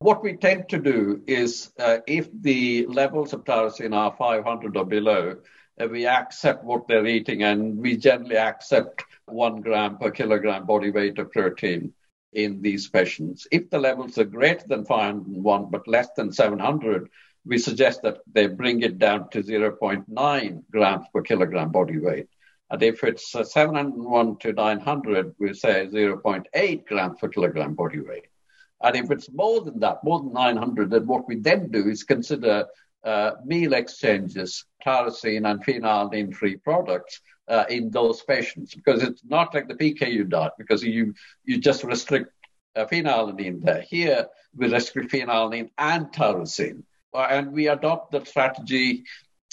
What 0.00 0.22
we 0.22 0.36
tend 0.36 0.68
to 0.68 0.78
do 0.78 1.22
is 1.26 1.72
uh, 1.78 1.98
if 2.06 2.28
the 2.32 2.86
levels 2.86 3.32
of 3.32 3.44
tyrosine 3.44 3.94
are 3.94 4.14
500 4.16 4.76
or 4.76 4.84
below, 4.84 5.36
uh, 5.80 5.86
we 5.88 6.06
accept 6.06 6.64
what 6.64 6.88
they're 6.88 7.06
eating 7.06 7.42
and 7.42 7.78
we 7.78 7.96
generally 7.96 8.36
accept 8.36 9.04
one 9.26 9.60
gram 9.60 9.98
per 9.98 10.10
kilogram 10.10 10.66
body 10.66 10.90
weight 10.90 11.18
of 11.18 11.32
protein 11.32 11.92
in 12.32 12.60
these 12.62 12.88
patients. 12.88 13.46
If 13.50 13.70
the 13.70 13.78
levels 13.78 14.18
are 14.18 14.24
greater 14.24 14.66
than 14.66 14.84
501 14.84 15.70
but 15.70 15.88
less 15.88 16.08
than 16.16 16.32
700, 16.32 17.08
we 17.46 17.58
suggest 17.58 18.02
that 18.02 18.18
they 18.30 18.46
bring 18.46 18.82
it 18.82 18.98
down 18.98 19.30
to 19.30 19.42
0.9 19.42 20.62
grams 20.70 21.06
per 21.12 21.22
kilogram 21.22 21.70
body 21.70 21.98
weight. 21.98 22.28
And 22.70 22.82
if 22.82 23.02
it's 23.02 23.34
uh, 23.34 23.44
701 23.44 24.38
to 24.40 24.52
900, 24.52 25.34
we 25.38 25.54
say 25.54 25.86
0.8 25.86 26.86
grams 26.86 27.18
per 27.18 27.28
kilogram 27.28 27.74
body 27.74 28.00
weight. 28.00 28.26
And 28.82 28.94
if 28.96 29.10
it's 29.10 29.30
more 29.32 29.62
than 29.62 29.80
that, 29.80 30.04
more 30.04 30.20
than 30.20 30.32
900, 30.32 30.90
then 30.90 31.06
what 31.06 31.26
we 31.26 31.36
then 31.36 31.70
do 31.70 31.88
is 31.88 32.04
consider 32.04 32.66
uh, 33.04 33.32
meal 33.44 33.72
exchanges, 33.72 34.66
tyrosine 34.84 35.50
and 35.50 35.64
phenylalanine 35.64 36.34
free 36.34 36.56
products 36.56 37.20
uh, 37.48 37.64
in 37.68 37.90
those 37.90 38.22
patients 38.22 38.74
because 38.74 39.02
it's 39.02 39.22
not 39.24 39.54
like 39.54 39.68
the 39.68 39.74
PKU 39.74 40.28
diet 40.28 40.52
because 40.58 40.82
you 40.82 41.14
you 41.44 41.58
just 41.58 41.84
restrict 41.84 42.30
uh, 42.76 42.86
phenylalanine 42.86 43.62
there. 43.62 43.82
Here 43.82 44.28
we 44.54 44.70
restrict 44.70 45.12
phenylalanine 45.12 45.70
and 45.78 46.06
tyrosine, 46.12 46.82
uh, 47.14 47.26
and 47.30 47.52
we 47.52 47.68
adopt 47.68 48.12
the 48.12 48.24
strategy 48.24 49.04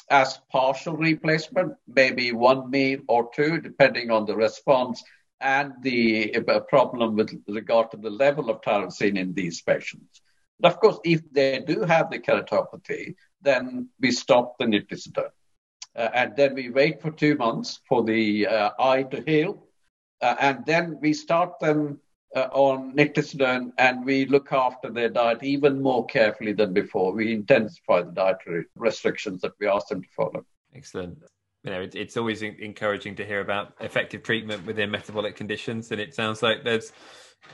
as 0.10 0.40
partial 0.52 0.96
replacement, 0.96 1.74
maybe 1.88 2.32
one 2.32 2.70
meal 2.70 3.00
or 3.08 3.30
two, 3.34 3.60
depending 3.60 4.12
on 4.12 4.26
the 4.26 4.36
response 4.36 5.04
and 5.42 5.74
the 5.82 6.36
uh, 6.36 6.60
problem 6.62 7.16
with 7.16 7.44
regard 7.48 7.92
to 7.92 7.98
the 7.98 8.10
level 8.10 8.50
of 8.50 8.62
tyrosine 8.62 9.18
in 9.18 9.34
these 9.34 9.62
patients. 9.62 10.22
But 10.60 10.74
of 10.74 10.80
course, 10.80 11.00
if 11.04 11.22
they 11.32 11.60
do 11.60 11.82
have 11.82 12.10
the 12.10 12.20
keratopathy, 12.20 13.16
then 13.42 13.90
we 14.00 14.12
stop 14.12 14.58
the 14.58 14.66
nitisinone. 14.66 15.32
Uh, 15.96 16.10
and 16.14 16.36
then 16.36 16.54
we 16.54 16.70
wait 16.70 17.02
for 17.02 17.12
two 17.12 17.36
months 17.36 17.80
for 17.88 18.04
the 18.04 18.48
uh, 18.48 18.72
eye 18.80 19.04
to 19.04 19.22
heal. 19.22 19.64
Uh, 20.22 20.36
and 20.40 20.66
then 20.66 20.98
we 21.02 21.14
start 21.14 21.60
them 21.60 22.00
uh, 22.36 22.50
on 22.52 22.94
nitisinone 22.96 23.72
and 23.78 24.06
we 24.06 24.26
look 24.26 24.52
after 24.52 24.92
their 24.92 25.10
diet 25.10 25.44
even 25.44 25.82
more 25.82 26.06
carefully 26.06 26.52
than 26.52 26.74
before. 26.74 27.14
We 27.14 27.34
intensify 27.34 28.02
the 28.02 28.12
dietary 28.12 28.66
restrictions 28.76 29.42
that 29.42 29.54
we 29.60 29.68
ask 29.68 29.88
them 29.88 30.02
to 30.02 30.10
follow. 30.16 30.46
Excellent. 30.76 31.24
You 31.64 31.72
know, 31.72 31.82
it, 31.82 31.96
it's 31.96 32.18
always 32.18 32.42
encouraging 32.42 33.16
to 33.16 33.26
hear 33.26 33.40
about 33.40 33.74
effective 33.80 34.22
treatment 34.22 34.66
within 34.66 34.92
metabolic 34.92 35.36
conditions, 35.36 35.92
and 35.92 36.00
it 36.00 36.14
sounds 36.14 36.44
like 36.44 36.64
there's 36.64 36.92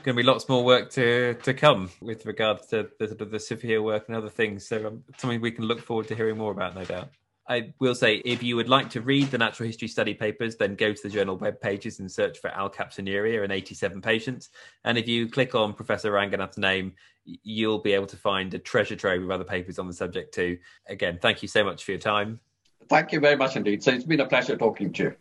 going 0.02 0.16
to 0.16 0.22
be 0.22 0.26
lots 0.26 0.48
more 0.50 0.62
work 0.62 0.90
to 0.90 1.34
to 1.34 1.54
come 1.54 1.90
with 2.02 2.26
regards 2.26 2.66
to 2.66 2.88
the, 2.98 3.06
the, 3.06 3.24
the 3.24 3.40
severe 3.40 3.80
work 3.80 4.04
and 4.08 4.16
other 4.16 4.28
things. 4.28 4.68
So, 4.68 4.86
um, 4.86 5.04
something 5.16 5.40
we 5.40 5.50
can 5.50 5.64
look 5.64 5.80
forward 5.80 6.08
to 6.08 6.14
hearing 6.14 6.36
more 6.36 6.52
about, 6.52 6.74
no 6.74 6.84
doubt. 6.84 7.08
I 7.48 7.72
will 7.80 7.94
say, 7.94 8.22
if 8.24 8.42
you 8.42 8.56
would 8.56 8.68
like 8.68 8.88
to 8.90 9.00
read 9.00 9.30
the 9.30 9.38
natural 9.38 9.66
history 9.66 9.88
study 9.88 10.14
papers, 10.14 10.56
then 10.56 10.76
go 10.76 10.92
to 10.92 11.02
the 11.02 11.08
journal 11.08 11.36
web 11.36 11.60
pages 11.60 11.98
and 11.98 12.10
search 12.10 12.38
for 12.38 12.50
alkaptonuria 12.50 13.44
in 13.44 13.50
87 13.50 14.00
patients. 14.00 14.50
And 14.84 14.96
if 14.96 15.08
you 15.08 15.28
click 15.28 15.54
on 15.54 15.74
Professor 15.74 16.12
Ranganath's 16.12 16.58
name, 16.58 16.94
you'll 17.24 17.80
be 17.80 17.92
able 17.92 18.06
to 18.06 18.16
find 18.16 18.52
a 18.54 18.58
treasure 18.58 18.96
trove 18.96 19.22
of 19.22 19.30
other 19.30 19.44
papers 19.44 19.78
on 19.78 19.86
the 19.86 19.92
subject 19.92 20.34
too. 20.34 20.58
Again, 20.88 21.18
thank 21.20 21.42
you 21.42 21.48
so 21.48 21.64
much 21.64 21.84
for 21.84 21.92
your 21.92 22.00
time. 22.00 22.40
Thank 22.88 23.12
you 23.12 23.20
very 23.20 23.36
much 23.36 23.56
indeed. 23.56 23.82
So 23.82 23.92
it's 23.92 24.04
been 24.04 24.20
a 24.20 24.26
pleasure 24.26 24.56
talking 24.56 24.92
to 24.94 25.02
you. 25.02 25.16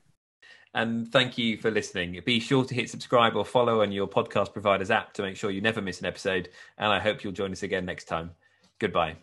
And 0.73 1.11
thank 1.11 1.37
you 1.37 1.57
for 1.57 1.69
listening. 1.69 2.19
Be 2.25 2.39
sure 2.39 2.63
to 2.63 2.73
hit 2.73 2.89
subscribe 2.89 3.35
or 3.35 3.43
follow 3.43 3.81
on 3.81 3.91
your 3.91 4.07
podcast 4.07 4.53
provider's 4.53 4.89
app 4.89 5.13
to 5.13 5.21
make 5.21 5.35
sure 5.35 5.51
you 5.51 5.61
never 5.61 5.81
miss 5.81 5.99
an 5.99 6.05
episode. 6.05 6.49
And 6.77 6.91
I 6.91 6.99
hope 6.99 7.23
you'll 7.23 7.33
join 7.33 7.51
us 7.51 7.63
again 7.63 7.85
next 7.85 8.05
time. 8.05 8.31
Goodbye. 8.79 9.15